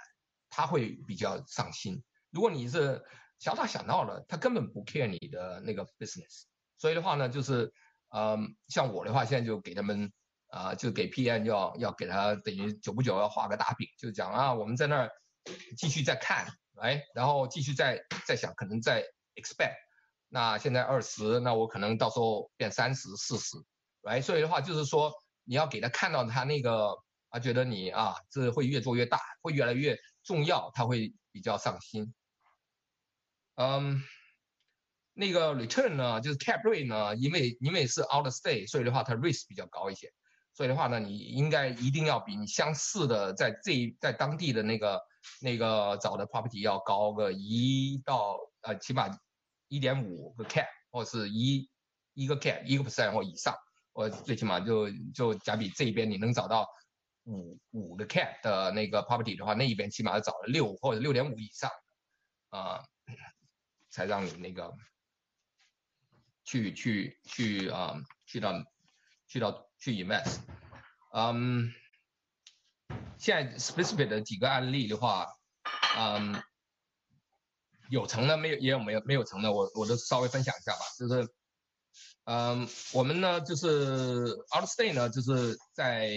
[0.50, 2.02] 他会比较上心。
[2.30, 3.04] 如果你是
[3.38, 6.44] 小打小闹的，他根本不 care 你的那个 business。
[6.78, 7.72] 所以的话呢，就是，
[8.10, 10.12] 嗯，像我的话，现在就给他们，
[10.48, 15.10] 啊，就给 PM 要要给他等于久不久要画个大饼，就讲啊，我们在那儿
[15.76, 16.46] 继续再看，
[16.80, 19.02] 哎，然后继续再再想，可能再
[19.36, 19.74] expect。
[20.28, 23.56] 那现在二十，那我可能到时候变三十、四十，
[24.02, 25.12] 来，所以的话就是说，
[25.46, 26.98] 你要给他看到他那个，
[27.30, 32.12] 他觉得你啊，这会越做越大，会越来越重要，他会比较上心。
[33.54, 34.02] 嗯，
[35.14, 40.12] 那个 return 呢，就是 cap rate 呢，因为因为是 out stay，所以的话它 risk 比较高一些，
[40.52, 45.00] 所以的话呢，你应该一定要比你相似的在这在当地的那个
[45.40, 49.08] 那个找的 property 要高个一到呃起码。
[49.68, 51.68] 一点五个 cap 或是一
[52.14, 53.52] 一个 cap 一个 percent 或以上，
[53.96, 56.68] 我最起码就就假比这一边你能找到
[57.24, 61.70] 五五个 cap 的那个 property 的话，那一边起码要找了六或者六点五以上，
[62.50, 62.84] 啊，
[63.88, 64.70] 才让你那个
[66.44, 67.94] 去去去啊
[68.26, 68.52] 去到
[69.26, 70.40] 去到去 invest，
[71.14, 71.72] 嗯，
[73.16, 75.26] 现在 specific 的几个案例的话，
[75.96, 76.42] 嗯。
[77.88, 80.80] 有成的没有，也有没有没有成的，我我都稍微分享一下吧。
[80.98, 81.22] 就是，
[82.26, 83.68] 嗯，我们呢就是
[84.54, 86.10] out stay 呢，就是在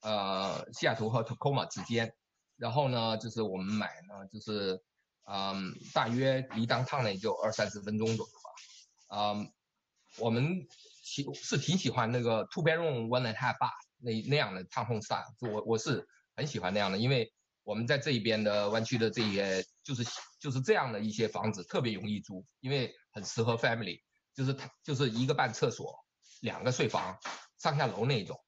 [0.00, 2.12] 呃西雅图和 Tacoma 之间，
[2.56, 4.82] 然后呢就是我们买呢就是，
[5.26, 9.16] 嗯，大约离当趟呢也就二三十分钟左右吧。
[9.16, 9.52] 嗯，
[10.18, 10.66] 我们
[11.02, 17.32] 喜是挺喜欢那个 two bedroom one and half bath 那那样的 town home style，我我是很喜欢那样的，因为。
[17.64, 20.02] 我们在这一边的湾区的这些，就是
[20.40, 24.00] 就是这样的一些房子特别容易租，因为很适合 family，
[24.34, 26.04] 就是它就是一个半厕所，
[26.40, 27.18] 两个睡房，
[27.58, 28.38] 上下楼那种，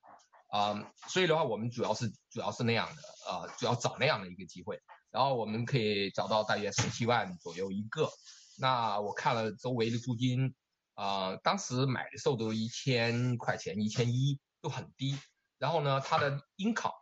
[0.49, 4.81] 啊，所以的话我们主要是主要是那样的，呃，主要找那样的一个机会，
[5.11, 8.11] 然后我们可以找到大约十七万左右一个。
[8.57, 10.55] 那我看了周围的租金，
[10.95, 15.19] 啊，当时买的时候都一千块钱，一千一都很低。
[15.59, 16.95] 然后呢，它的 income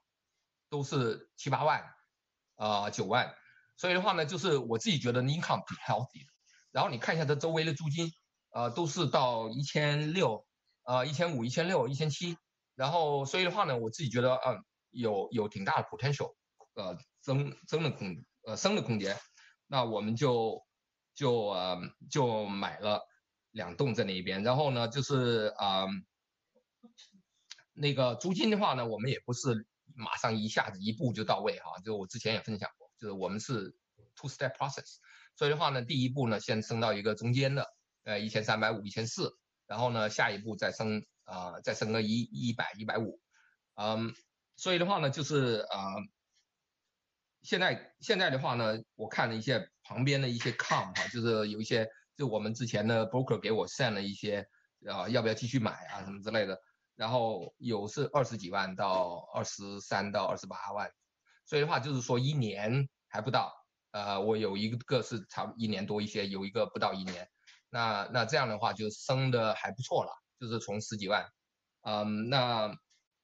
[0.70, 1.84] 都是七八万，
[2.56, 3.34] 啊九万。
[3.76, 6.26] 所以的话呢，就是我自己觉得 income 挺 healthy。
[6.70, 8.10] 然后你看一下它周围的租金，
[8.52, 10.46] 呃，都是到一千六，
[10.84, 12.38] 呃，一千五、一千六、一千七。
[12.76, 16.34] 然后所以的话呢，我自己觉得，嗯，有有挺大的 potential，
[16.74, 19.16] 呃，增增的空，呃，升的空间。
[19.66, 20.64] 那我们就。
[21.14, 21.78] 就呃
[22.10, 23.06] 就买了
[23.50, 25.84] 两栋在那一边，然后呢就是啊
[27.74, 33.76] 那个租金的话呢，我们也不是马上一下子一步就到位哈，就我之前也分享过，就是我们是
[34.16, 34.96] two step process，
[35.36, 37.66] 所以的话呢，第一步呢先升到一个中间的
[38.04, 39.36] 呃一千三百五一千四，
[39.66, 43.20] 然后呢下一步再升啊再升个一一百一百五，
[43.74, 44.14] 嗯，
[44.56, 45.94] 所以的话呢就是啊
[47.42, 49.68] 现在现在的话呢，我看了一些。
[49.84, 51.86] 旁边的一些 com 哈，就是有一些，
[52.16, 54.46] 就我们之前的 broker 给我 send 了一些，
[54.88, 56.56] 啊，要不要继续买啊，什么之类的。
[56.94, 60.88] 然后有是二十几万到二十三到二十八万，
[61.44, 63.52] 所以的话就是说一年还不到，
[63.90, 67.28] 呃，我有一个是差一年多一些，有一个不到一年，
[67.72, 71.26] 那那这样的话就升的还不错了，就是从十几万，
[71.80, 72.72] 嗯，那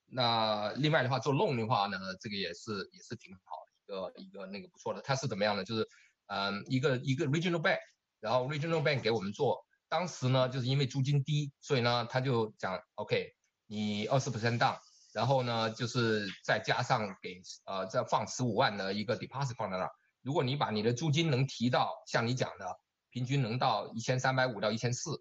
[0.06, 5.62] 那另外的话做 loan 的话呢，这个也是也是挺好的一个一个那个不错的，它是怎么样的？
[5.62, 5.86] 就是。
[6.30, 7.78] 嗯，一个一个 regional bank，
[8.20, 13.32] 然后 regional bank 给我们做，当时呢就是因为租金低，所以呢他就讲，OK，
[13.66, 14.76] 你二十 percent down，
[15.14, 19.90] 然后呢就是再加上给呃再放十五万的一个 deposit 放在那儿，
[20.20, 22.78] 如果你把你的租金能提到像你讲的，
[23.18, 25.20] 平均能到一千三百五到一千四，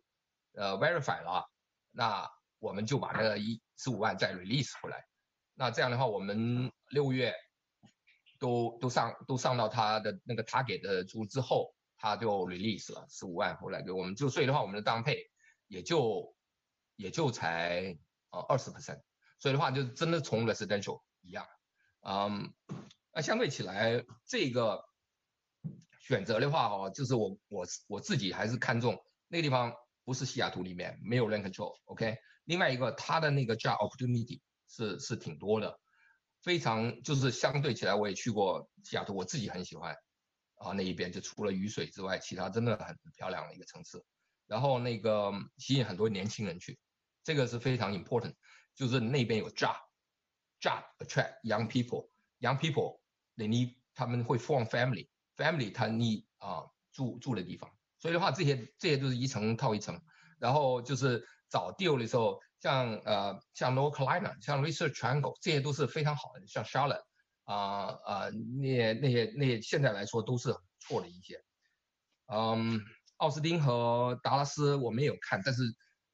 [0.54, 1.50] 呃 verify 了，
[1.92, 2.30] 那
[2.60, 5.04] 我们就把那一十五万再 release 回来，
[5.56, 7.34] 那这样的话我们六月。
[8.40, 15.32] 都都上都上到他的那个他给的租之后，他就 release 了十五万回来给我们，就所以的话，我们的当配
[15.66, 16.36] 也就
[16.98, 17.98] 也就才
[18.30, 19.02] 呃二十 percent，
[19.40, 21.48] 所以的话就真的从 residential 一样，
[22.02, 22.54] 嗯，
[23.12, 24.87] 那相对起来这个
[26.08, 28.98] 选择的话哦，就是我我我自己还是看中
[29.28, 29.74] 那个地方
[30.06, 34.40] 不是西雅图里面没有 rent control，OK，另外一个它的那个 job opportunity
[34.70, 35.78] 是是挺多的。
[36.44, 39.94] 非常就是相对起来，我也去过西雅图，我自己很喜欢
[40.56, 44.02] 啊那一边，就除了雨水之外，其他真的很漂亮的一个城市。
[44.46, 46.80] 然后那个吸引很多年轻人去，
[47.24, 48.34] 这个是非常 important，
[48.76, 53.02] 就是那边有 job，job attract young people，young people
[53.36, 57.72] they need 他们会 form family family，family 他 need 啊住住的地方。
[58.00, 60.02] 所以的话，这些这些都是一层套一层，
[60.40, 62.42] 然后就是找 deal 的时候。
[62.60, 66.42] 像呃像 North Carolina，像 Research Triangle，这些都是非常好的。
[66.48, 67.04] 像 Charlotte，
[67.44, 68.30] 啊啊
[68.60, 71.40] 那那些那些现在来说都是错的一些。
[72.26, 72.82] 嗯，
[73.18, 75.62] 奥斯汀和达拉斯我没有看，但是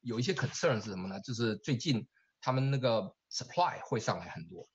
[0.02, 1.18] 有一些 concern 是什么呢？
[1.22, 2.06] 就是最近
[2.42, 4.68] 他们那个 supply 会上来很多，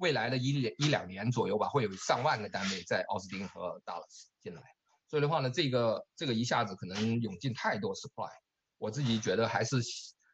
[0.00, 4.62] 未来的一两一两年左右吧，会有上万个单位在奥斯汀和达拉斯进来。
[5.06, 8.32] 所以的话呢，这个这个一下子可能涌进太多 supply，
[8.78, 9.76] 我自己觉得还是。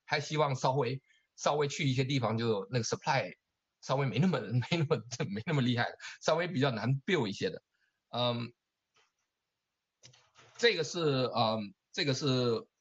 [0.09, 1.03] 还希望稍微
[1.35, 3.35] 稍微去一些地方，就那个 supply
[3.81, 4.39] 稍微没那么
[4.71, 5.03] 没那么
[5.35, 5.89] 没那么厉害，
[6.21, 7.61] 稍微比较难 build 一些的，
[8.11, 8.53] 嗯，
[10.57, 12.29] 这个是嗯这个是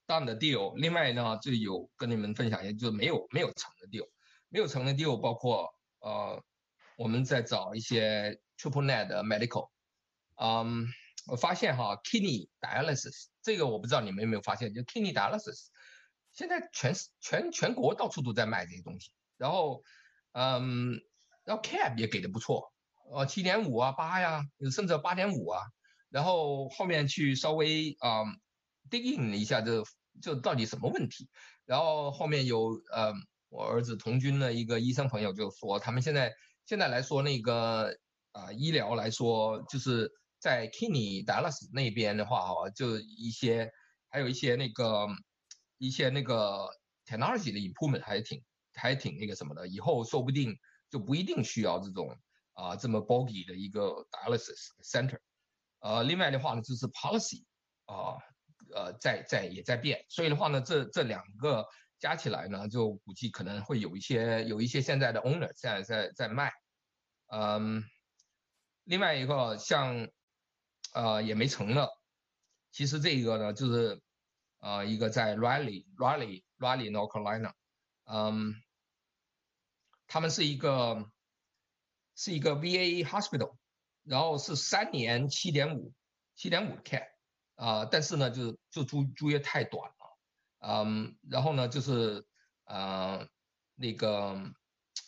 [0.05, 0.77] done 的 deal。
[0.77, 4.07] 另外呢，就有跟你们分享一下，就是没有没有成的 deal，
[4.49, 6.43] 没有成的 deal 包括呃
[6.95, 9.69] 我们在找一些 triple net medical，
[10.35, 10.87] 嗯，
[11.27, 15.67] 我发现哈 kidney dialysis 这个我不知道你们有没有发现，就 kidney dialysis。
[16.33, 19.81] 现在全全全国到处都在卖这些东西，然后，
[20.33, 20.99] 嗯，
[21.45, 22.73] 然后 cap 也给的不错，
[23.09, 25.61] 呃，七点五啊，八呀，甚至八点五啊，
[26.09, 28.23] 然后后面去稍微啊
[28.89, 29.81] dig in 一下，这
[30.21, 31.29] 这到底什么问题？
[31.65, 33.13] 然后后面有呃，
[33.47, 36.33] 我儿子童军的一个医生朋友就说，他们现在
[36.65, 37.95] 现在来说那个
[38.31, 43.71] 啊医疗来说，就是在 kidney Dallas 那边的话哈，就一些
[44.09, 45.07] 还有一些那个。
[45.77, 46.69] 一些那个
[47.05, 48.41] technology 的 improvement 还挺
[48.75, 50.57] 还挺那个什么的，以后说不定
[50.89, 52.17] 就不一定需要这种
[52.53, 55.19] 啊这么 boggy 的一个 dialysis center。
[55.81, 57.43] 呃，另外的话呢，就是 policy
[57.87, 58.15] 啊
[58.73, 61.67] 呃在在也在变，所以的话呢，这这两个
[61.99, 66.51] 加起来呢，就估计可能会有一些有一些现在的 owner 在在在卖。
[67.27, 67.83] 嗯，
[68.83, 70.07] 另外一个像
[70.93, 71.89] 呃也没成了，
[72.71, 74.01] 其实这个呢就是。
[74.59, 77.53] 呃，一个在 Raleigh，Raleigh，Raleigh，North Carolina，
[78.05, 78.55] 嗯，
[80.07, 81.07] 他们是一个
[82.15, 83.57] 是一个 VA hospital，
[84.01, 85.93] 然后是三年七点五
[86.35, 87.05] 七点五 cap
[87.53, 89.91] 啊，但是呢，就是就租租约太短，
[90.67, 92.25] 嗯，然后呢，就是
[92.65, 93.27] 呃
[93.75, 94.35] 那个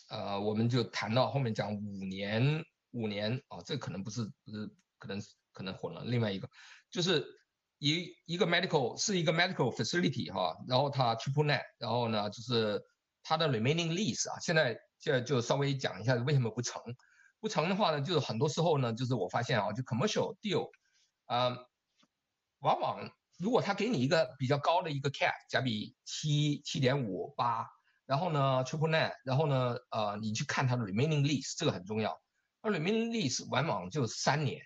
[0.08, 5.20] 呃，我们就谈到后面讲五年五年啊，这可能不是不是可能
[5.52, 6.48] 可能混了，另外一个
[6.90, 7.26] 就是
[7.78, 12.82] 一一个 medical 是一个 medical facility 哈，然后它 triple net，然后呢就是
[13.22, 14.78] 它的 remaining lease 啊，现在。
[15.00, 16.82] 现在就稍微讲一下为什么不成，
[17.38, 20.68] 不成的话呢，就是很多时候呢，就是我发现啊，就 commercial deal，
[21.26, 21.56] 啊，
[22.58, 23.08] 往往
[23.38, 27.66] 如果他给你一个比较高的一个 cap，假比七七点五八，
[28.04, 32.20] 然后呢 triple net，然后呢，呃，你去看它的 remaining lease，这个很重要，
[32.62, 34.60] 那 remaining lease 往往就三年，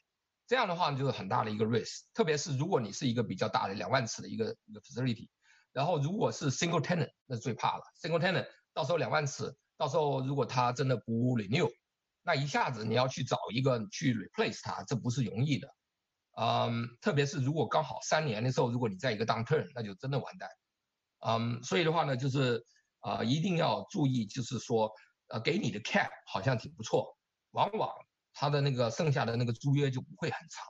[0.47, 5.29] 这样的话就是很大的一个 risk，特别是如果你是一个比较大的两万尺的一个一个 facility，
[5.73, 9.55] 然后如果是 single tenant，那最怕了，single tenant 到时候两万尺。
[9.79, 11.69] 到时候如果他真的不 renew，
[12.23, 15.75] 那一下子你要去找一个去 replace 他，这不是容易的。
[16.37, 20.49] 嗯，特别是如果刚好三年的时候，如果你在一个 downturn，那就真的完蛋。
[21.27, 22.65] 嗯，所以的话呢，就是
[23.01, 24.91] 啊，一定要注意，就是说，
[25.29, 27.17] 呃，给你的 cap 好像挺不错，
[27.51, 27.91] 往往
[28.33, 30.67] 他的那个剩下的那个租约就不会很长，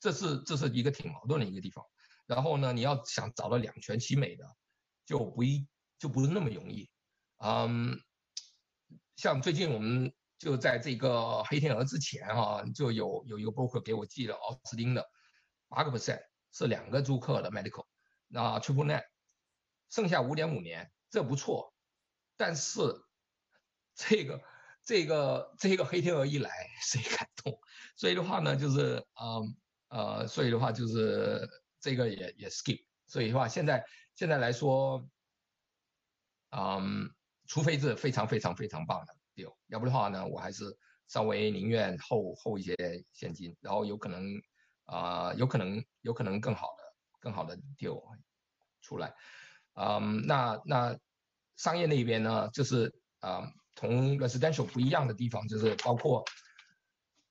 [0.00, 1.84] 这是这是一个挺矛盾的一个地方。
[2.26, 4.44] 然后呢，你要想找到两全其美的，
[5.06, 5.66] 就不一
[5.98, 6.88] 就不是那么容易。
[7.38, 8.00] 嗯。
[9.14, 10.12] 像最近我们
[10.42, 15.08] 就在这个黑天鹅之前啊，就有有一个 broker 给我寄了奥斯汀的
[15.68, 16.20] 八个 percent
[16.50, 17.86] 是两个租客的 medical，
[18.26, 19.04] 那 triple net，
[19.88, 21.72] 剩下五点五年，这不错，
[22.36, 22.80] 但是
[23.94, 24.42] 这个
[24.82, 27.56] 这个这个黑天鹅一来谁敢动？
[27.94, 29.46] 所以的话呢，就是呃
[29.90, 33.86] 呃，所以的话就是这个也也 skip，所以的话现在
[34.16, 35.08] 现在来说，
[36.50, 37.14] 嗯。
[37.48, 40.64] 除非是非常非常非常棒的丢要不的话呢，我还是
[41.08, 42.74] 稍微宁愿后后一些
[43.12, 44.40] 现金，然后有可能
[44.84, 46.82] 啊，有可能有可能更好的
[47.20, 48.02] 更好的 deal
[48.80, 49.14] 出来。
[49.74, 50.98] 嗯，那那
[51.56, 56.24] 商业那边呢，就是啊，同 residential 不一样的地方，就是包括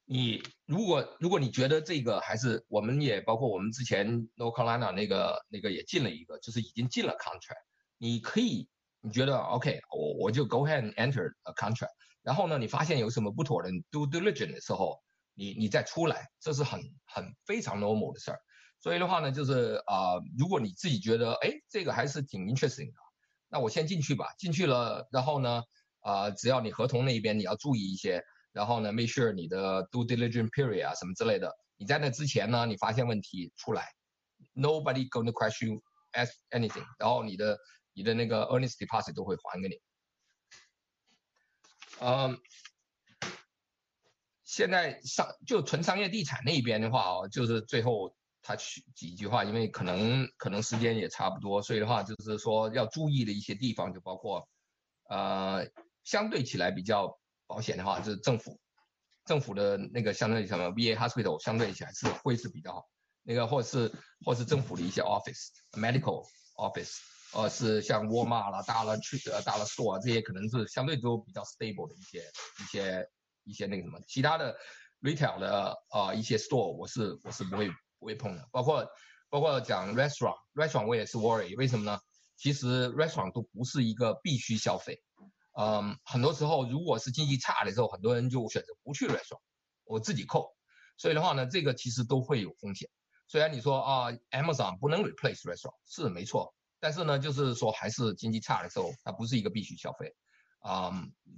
[0.05, 7.63] 你如果如果你觉得这个还是我们也包括我们之前 North Carolina 那个那个也进了一个，就是已经进了 contract，
[7.97, 8.67] 你可以。
[9.01, 11.89] 你觉得 OK，我我就 go ahead and enter a contract，
[12.21, 15.01] 然后呢，你发现有什么不妥的 d o diligence 的时候，
[15.33, 18.39] 你你再出来，这是很很非常 normal 的事儿。
[18.79, 22.99] 所以的话呢，就是啊、呃，如果你自己觉得哎，这个还是挺 interesting 的，
[23.49, 24.25] 那我先进去吧。
[24.37, 25.63] 进去了，然后呢，
[26.01, 33.87] 啊、呃，只要你合同那边你要注意一些，然后呢，make sure 你的 d o diligence period 啊什么之类的，你在那之前呢，你发现问题出来
[34.55, 35.83] ，nobody gonna question you
[36.13, 37.57] as anything，然后你的
[37.93, 39.75] 你的那个 earnest deposit 都会还给你。
[41.99, 42.37] 嗯，
[44.43, 54.49] 现在商就纯商业地产那边的话哦，就是最后他去几句话，因为可能可能时间也差不多，所以的话就是说要注意的一些地方就包括，
[55.09, 55.67] 呃，
[56.03, 58.59] 相对起来比较保险的话，就是政府
[59.25, 62.89] 政府的那个相对什么 VA hospital 相对起来是会是比较好，
[63.21, 63.93] 那个或是
[64.25, 66.97] 或是政府的一些 office medical office。
[67.33, 72.19] 呃，是像沃尔玛啦、大了去呃大了 store 啊这些，可能是相对都比较 stable 的一些
[72.59, 73.09] 一些
[73.43, 74.55] 一些那个什么，其他的
[75.01, 77.69] retail 的啊一些 store 我是我是不会
[77.99, 78.85] 不会碰的，包括
[79.29, 81.99] 包括讲 restaurant，restaurant 我也是 worry，为什么呢？
[82.35, 85.01] 其实 restaurant 都不是一个必须消费，
[85.57, 89.39] 嗯，很多时候如果是经济差的时候，很多人就选择不去 restaurant，
[89.85, 90.53] 我自己扣，
[90.97, 92.89] 所以的话呢，这个其实都会有风险。
[93.27, 96.53] 虽然你说啊，Amazon 不能 replace restaurant，是没错。
[96.81, 100.15] 但是呢，就是说还是经济差的时候，它不是一个必须消费，
[100.61, 100.91] 啊，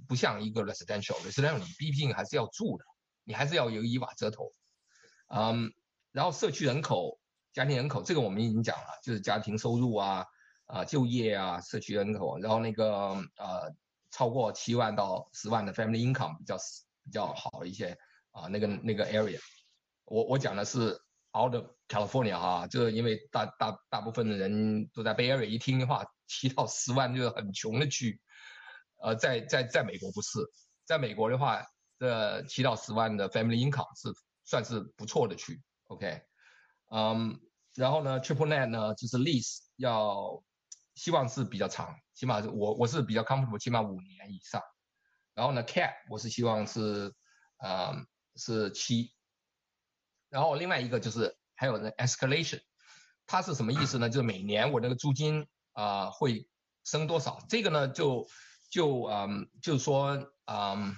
[0.08, 2.84] 不像一个 residential，residential 你毕竟还是要住的，
[3.24, 4.50] 你还是要有一瓦遮头，
[5.28, 5.70] 嗯，
[6.12, 7.20] 然后社区人口、
[7.52, 10.24] 家庭人口，这个我们已经讲了，就是家庭收入啊、
[10.64, 12.88] 啊就业啊、社区人口，然后那个
[13.36, 13.70] 呃
[14.10, 16.56] 超过七万到十万的 family income 比较
[17.04, 17.98] 比较好一些
[18.32, 19.38] 啊，那个那个 area，
[20.06, 21.03] 我我讲的是。
[21.36, 28.20] Out of California 哈，就是因为大大大部分的人都在 Bay Area，一听的话，七到十万就是很穷的区。
[29.02, 30.38] 呃，在在在美国不是，
[30.84, 31.66] 在美国的话，
[31.98, 34.14] 这七到十万的 Family Income 是
[34.44, 35.60] 算是不错的区。
[35.88, 36.22] OK，
[36.92, 37.40] 嗯，
[37.74, 40.40] 然后呢，Triple Net 呢就是 Lease 要
[40.94, 44.62] 希望是比较长，起码我我是比较 comfortable，起码五年以上。
[45.34, 47.12] 然后呢，Cap 我是希望是
[47.58, 47.92] 呃
[48.36, 49.12] 是七。
[50.34, 52.60] 然后另外一个就是还有那 escalation，
[53.24, 54.10] 它是什么意思呢？
[54.10, 56.48] 就是每年我那个租金啊会
[56.82, 57.38] 升多少？
[57.48, 58.26] 这个呢就
[58.68, 60.96] 就嗯，就是说嗯，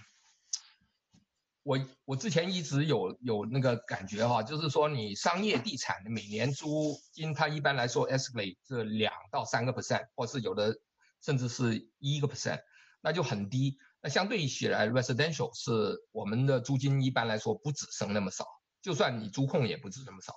[1.64, 10.78] 我我之前一直有有那个感觉哈，就是说你商业地产的每年租金，它一般来说 escalate 是两到三个 percent，或是有的
[11.20, 12.61] 甚至是一个 percent，
[13.03, 13.76] 那就很低。
[14.01, 18.47] 那相对起来，residential 是我们的租金一般来说不止升那么少，
[18.83, 20.35] 就算你租控也不止那么少。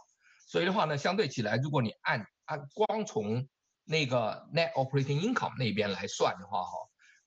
[0.47, 3.47] 所以的话呢，相对起来，如果你按按光从
[3.83, 6.71] 那个 net operating income 那边来算的话，哈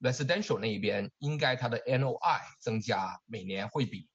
[0.00, 4.08] ，residential 那一边应该它的 NOI 增加每年会比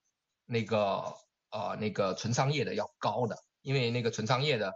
[0.45, 1.14] 那个
[1.52, 4.74] 呃那个纯商业的要高的，因为那个纯商业的，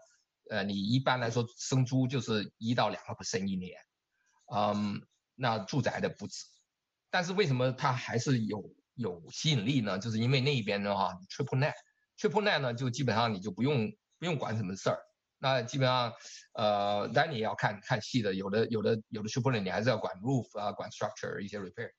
[0.50, 3.78] 呃，你一般来说生租就是一到两个 percent 一年，
[4.54, 5.06] 嗯，
[5.36, 6.46] 那住宅的不止，
[7.10, 8.64] 但是为什么它还是有
[8.96, 10.00] 有吸引力呢？
[10.00, 11.74] 就是因为那一边的话，triple net
[12.22, 15.00] Triple net 呢就基本上你就不用不用管什么事儿。
[15.40, 16.14] 那基本上，
[16.54, 21.90] 呃，当你也要看看细的，有的有的有的 triple net 你还是要管 roof 啊，管 structure 一些 repair，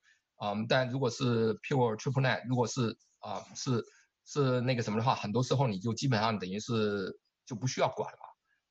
[0.40, 3.84] 嗯，但如果是 pure triple net，如果是啊是
[4.24, 8.18] 是那个什么的话，很多时候你就基本上等于是就不需要管了。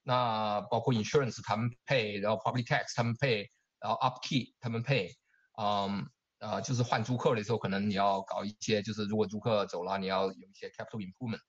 [0.04, 3.45] 那包括 insurance 他们 pay，然后 property tax 他们 pay，
[3.82, 5.10] 然后 upkeep 他们 pay，
[5.62, 6.10] 嗯，
[6.42, 11.39] 呃，就是换租客的时候，可能你要搞一些，就是如果租客走了，你要有一些 capital improvement，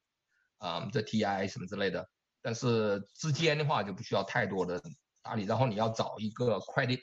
[0.59, 2.07] 啊，这 TI 什么之类的。
[2.43, 4.79] 但是之间的话就不需要太多的
[5.23, 7.01] 打理，然后你要找一个 credit，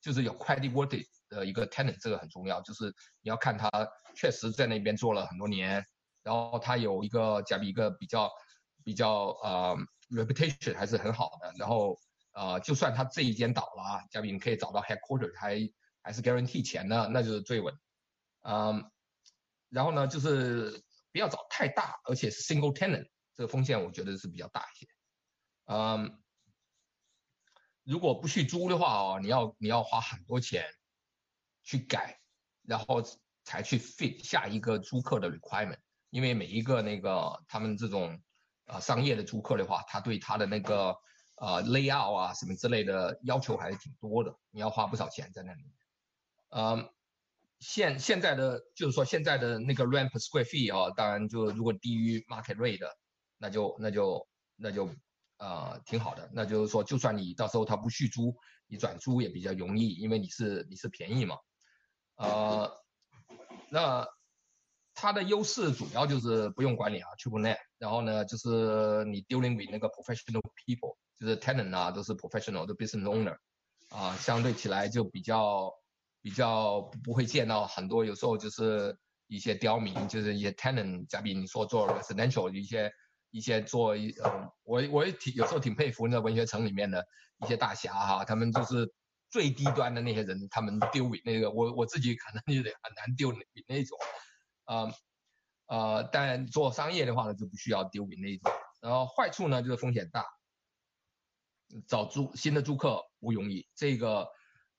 [0.00, 2.84] 就是有 credit worthy 的一个 tenant，这个很重要，就是
[3.22, 3.68] 你要看他
[4.14, 5.84] 确实在那边做了很多年，
[6.22, 8.30] 然后他有一个假比一个比较
[8.84, 9.76] 比较呃
[10.10, 11.98] reputation 还是很好的，然后
[12.34, 15.56] 呃就算他这一间倒了啊，假比你可以找到 headquarters 还
[16.02, 17.74] 还是 guarantee 钱呢，那就是最稳，
[18.42, 18.90] 嗯，
[19.68, 20.82] 然后呢就是
[21.12, 23.08] 不要找太大，而且是 single tenant。
[23.34, 24.86] 这个风险我觉得是比较大一些，
[25.64, 26.22] 嗯，
[27.82, 30.66] 如果不去租的话哦，你要你要花很多钱
[31.62, 32.20] 去改，
[32.64, 33.02] 然后
[33.44, 35.78] 才去 fit 下一个租客的 requirement，
[36.10, 38.22] 因为每一个那个他们这种
[38.66, 40.94] 呃商业的租客的话，他对他的那个
[41.36, 45.64] 呃 layout 啊什么之类的要求还是挺多的，你要花不少钱在那里，
[46.56, 46.88] 嗯。
[47.58, 52.88] 现现在的就是说现在的那个 ramp square fee 啊，当然就如果低于 market rate 的。
[53.44, 54.88] 那就那就那就
[55.38, 58.32] 呃挺好的，那就是说，就算你到时候他不续租，
[58.68, 61.36] 你转租也比较容易，因为你是你是便宜嘛。
[62.14, 62.72] 呃，
[63.68, 64.06] 那
[64.94, 73.36] 它的优势主要就是不用管理啊，triple net，然后呢就是你 dealing with 那个 professional people，就是 tenant 啊都是 professional 的 business owner，
[73.88, 75.68] 啊相对起来就比较
[76.22, 78.96] 比较不会见到很多，有时候就是
[79.26, 82.90] 一些刁民，就是一些 tenant，假比你说做 residential 一些。
[83.34, 87.02] 一些做一呃，我我也挺有时候挺佩服那文学城里面的
[87.42, 88.92] 一些大侠哈，他们就是
[89.30, 93.98] 最低端的那些人，他们丢尾那个我我自己可能有点很难丢尾那种，
[94.66, 94.92] 呃
[95.64, 98.52] 呃，但做商业的话呢就不需要丢尾那种。
[98.82, 100.26] 然后坏处呢就是风险大，
[101.88, 103.66] 找租新的租客不容易。
[103.74, 104.28] 这个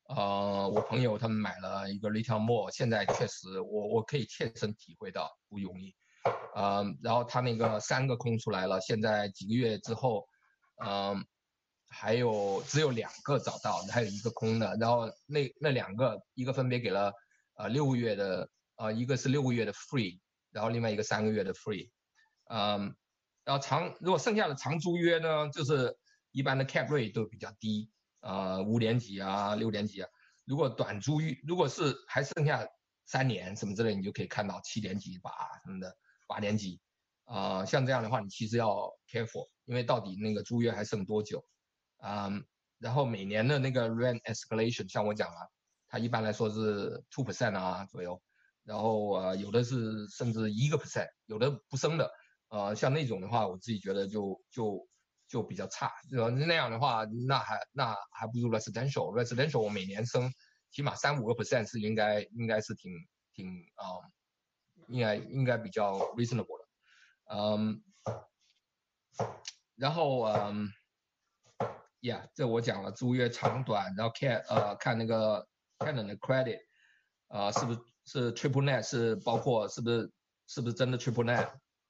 [0.09, 5.95] 呃，我朋友他们买了一个 retail mall，现在确实我我可以切身体会到不容易。
[6.55, 10.27] 呃，然后他那个三个空出来了，现在几个月之后，
[10.85, 11.25] 嗯，
[11.87, 14.75] 还有只有两个找到，还有一个空的。
[14.79, 17.11] 然后那那两个，一个分别给了
[17.55, 20.19] 呃六个月的，呃一个是六个月的 free，
[20.51, 21.89] 然后另外一个三个月的 free，
[22.49, 22.95] 嗯，
[23.43, 25.97] 然后长如果剩下的长租约呢，就是
[26.31, 27.89] 一般的 cap rate 都比较低，
[28.23, 30.09] 呃五点几啊六点几啊。
[30.45, 32.67] 如果短租约，如果是还剩下
[33.05, 35.29] 三年什么之类，你就可以看到七点几八
[35.63, 35.95] 什么的。
[36.25, 36.79] 八年级，
[37.25, 41.45] 啊，像这样的话，你其实要 careful，因为到底那个租约还剩多久，
[41.97, 42.31] 啊，
[42.79, 45.51] 然后每年的那个 rent escalation，像我讲了，
[45.89, 48.19] 它一般来说是 two percent 啊左右，
[48.63, 52.09] 然后呃有的是甚至一个 percent，有的不升的，
[52.47, 54.87] 呃，像那种的话，我自己觉得就就
[55.33, 60.31] 就比较差，就那样的话，那还那还不如 residential，residential 我每年升
[60.71, 62.91] 起码三五个 percent 是应该应该是挺
[63.33, 64.05] 挺啊。
[64.89, 66.67] 应该应该比较 reasonable 的，
[67.33, 67.81] 嗯，
[69.75, 70.67] 然后嗯
[72.01, 75.47] ，Yeah，这我讲了租约长短，然后看呃看那个
[75.79, 76.59] tenant 的 credit，
[77.29, 80.11] 啊是不是是 triple net 是包括是不是
[80.47, 81.49] 是不是真的 triple net，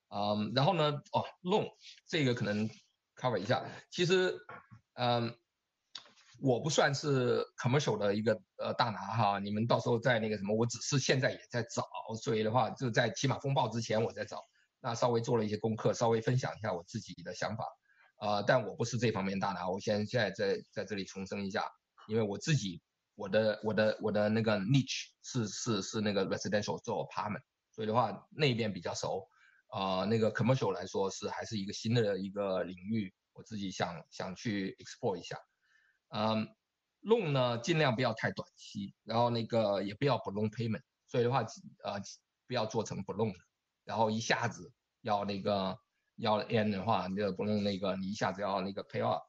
[0.09, 1.67] 嗯，然后呢哦 loan
[2.05, 2.69] 这个可能
[3.23, 4.37] cover 一下，其实
[4.95, 5.33] 嗯。
[6.41, 11.87] 我不算是 commercial 的一个呃大拿哈，你们到时候在那个什么，我只是现在也在找，
[12.21, 14.43] 所以的话就在起码风暴之前我在找，
[14.81, 17.65] 那稍微做了一些功课，稍微分享一下我自己的想法，
[18.17, 21.71] 啊，但我不是这方面大拿，我先现在在在这里重申一下，
[22.09, 22.81] 因为我自己
[23.15, 29.29] 我的我的我的那个 niche 是是是那个 residential 做 apartment，所以的话那边比较熟，
[29.73, 35.35] 啊，那个 commercial 来说是还是一个新的一个领域，我自己想想去 explore 一下，
[36.09, 36.47] 嗯
[37.01, 41.39] ，loan 呢尽量不要太短期，然后那个也不要不 loan payment，所以的话
[41.83, 41.99] 呃
[42.45, 43.33] 不要做成不 loan，
[43.83, 44.71] 然后一下子
[45.01, 45.75] 要那个
[46.17, 49.23] 要 end 的话，你就不用那个你一下子要那个 pay off，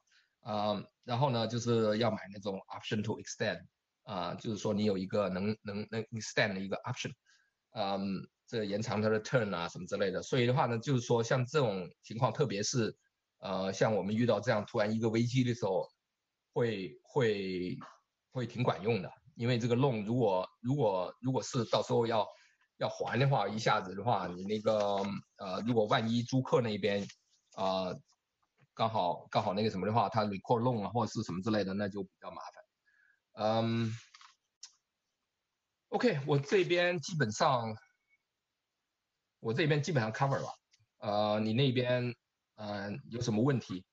[0.45, 3.65] 嗯，然后呢就是要买那种 option to extend。
[4.03, 7.11] 啊，就是说你有一个能能能 extend 的一个 option，
[7.71, 10.21] 嗯，这延长它的 turn 啊什么之类的。
[10.21, 12.95] 所以的话呢，就是说像这种情况，特别是
[13.39, 15.87] 呃像我们遇到这样突然一个危机的时候，
[16.53, 17.77] 会会
[18.31, 19.11] 会挺管用的。
[19.35, 22.25] 因为这个 loan 如果如果如果是到时候要
[22.77, 24.97] 要还的话，一下子的话，你那个
[25.37, 27.05] 呃如果万一租客那边
[27.55, 27.93] 啊
[28.73, 32.63] 刚好刚好那个什么的话，他 record loan 啊或者是什么之类的，那就比较麻烦。
[33.37, 33.91] 嗯
[35.89, 37.75] ，OK，我这边基本上，
[39.45, 40.47] 我这边基本上 cover 了。
[40.97, 42.15] 呃，你那边，
[42.55, 43.85] 嗯，有什么问题？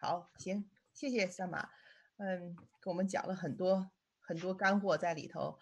[0.00, 1.68] 好，行，谢谢三马，
[2.16, 3.88] 嗯，给我们讲了很多
[4.18, 5.56] 很多干货在里头。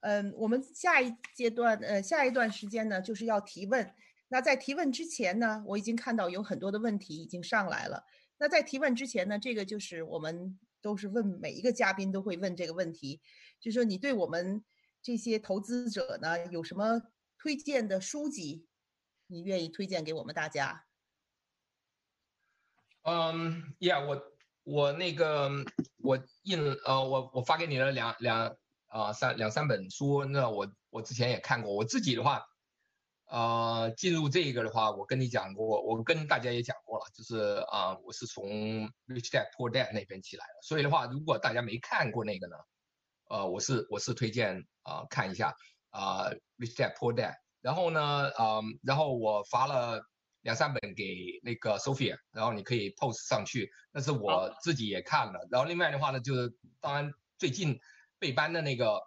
[0.00, 3.94] 嗯，我们下一阶段，呃，下一段时间呢，就是要提问。
[4.28, 8.02] 那在提问之前呢，我已经看到有很多的问题已经上来了。
[8.38, 10.58] 那在提问之前呢，这个就是我们。
[10.82, 13.20] 都是问每一个嘉宾都会问这个问题，
[13.58, 14.64] 就说你对我们
[15.02, 17.02] 这些投资者呢有什么
[17.38, 18.64] 推荐的书籍，
[19.26, 20.84] 你愿意推荐给我们大家？
[23.02, 24.22] 嗯，Yeah，我
[24.64, 25.50] 我那个
[25.98, 32.44] 我印呃我我发给你了两两啊三两三本书，那我我之前也看过，我自己的话。
[33.28, 38.46] 呃，进入这个的话，我跟你讲过，我跟大家也讲过了，就是啊，我是从
[39.08, 42.56] Rich Dad Poor Dad 那边起来的，所以的话，如果大家没看过那个呢，
[43.28, 45.56] 呃，我是我是推荐啊看一下
[45.90, 47.34] 啊 Rich Dad Poor Dad，
[47.66, 50.00] 然后呢，嗯，然后我发了
[50.42, 57.80] 两三本给那个 Sophia，然后你可以 post 上去，那是我自己也看了，然后另外的话呢，就是当然最近
[58.20, 59.00] 备班的那个。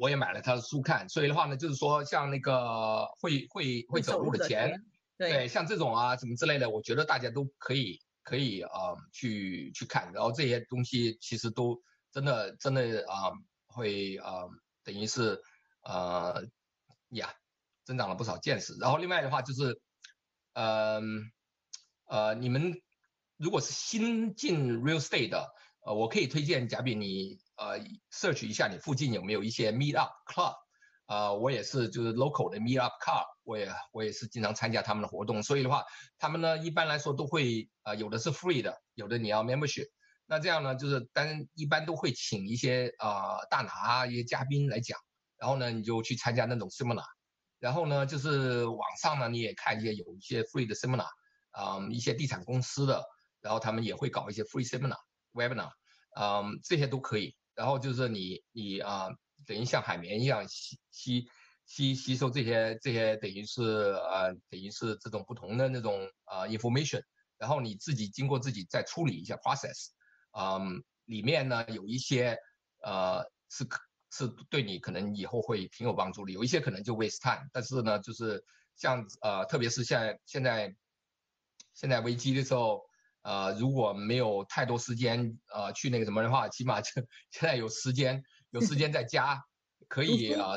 [0.00, 4.72] 我也买了他的书看，所以的话呢，就是说像那个会会会走路的钱，
[5.16, 11.82] 对，像这种啊什么之类的，我觉得大家都可以可以啊去去看，然后这些东西其实都
[12.12, 13.32] 真的真的啊
[13.66, 14.44] 会啊
[14.84, 15.42] 等于是
[15.82, 16.44] 呃
[17.08, 17.34] 呀
[17.88, 18.76] 增长了不少见识。
[18.78, 19.80] 然后另外的话就是，
[20.52, 21.32] 嗯
[22.04, 22.82] 呃你们
[23.38, 25.48] 如果是新进 real estate 的，
[25.86, 27.38] 呃我可以推荐贾比你。
[27.60, 27.80] 呃
[28.12, 30.54] ，search 一下你附近有没有一些 meet up club，
[31.06, 35.84] 啊，我也是就是 local 的 meet up club，我也我也是经常参加他们的活动，所以的话，
[36.18, 39.88] 他们呢一般来说都会，呃，有的是 free 的，有的你要 membership，
[40.26, 44.96] 那这样呢就是，但一般都会请一些啊大拿一些嘉宾来讲，
[45.36, 47.08] 然后呢你就去参加那种 seminar，
[47.58, 51.08] 然后呢就是网上呢你也看一些有一些 free 的 seminar，
[51.50, 53.04] 啊，一些地产公司的，
[53.40, 54.98] 然后他们也会搞一些 free seminar
[55.32, 55.70] webinar，
[56.16, 57.36] 嗯，这些都可以。
[57.54, 59.08] 然后就是你你啊，
[59.44, 61.28] 等于像海绵一样吸吸
[61.66, 67.02] 吸吸收这些这些，等于是呃等于是这种不同的那种呃 information，
[67.36, 69.88] 然后你自己经过自己再处理一下 process，
[70.38, 72.38] 嗯，里面呢有一些
[72.84, 73.80] 呃是可
[74.10, 78.44] 是对你可能以后会挺有帮助的，有一些可能就 waste time，但是呢就是
[78.76, 80.76] 像呃特别是现在现在
[81.74, 82.86] 现在危机的时候。
[83.22, 86.90] 呃，如果没有太多时间，呃，去那个什么的话，起码就
[87.30, 89.44] 现在有时间，有时间在家，
[89.86, 90.52] 可以啊，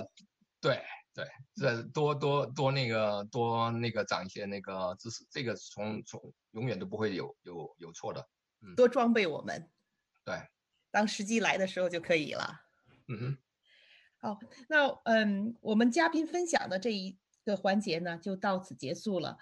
[0.61, 0.81] 对
[1.13, 8.25] 对，这多多多那个多那个长一些那个知识，这个从从永远都不会有有有错的，
[8.61, 9.69] 嗯，多装备我们，
[10.23, 10.39] 对，
[10.91, 12.61] 当时机来的时候就可以了，
[13.19, 13.38] 嗯，
[14.17, 14.39] 好，
[14.69, 19.38] 那嗯，我们嘉宾分享的这一个环节呢，就到此结束了。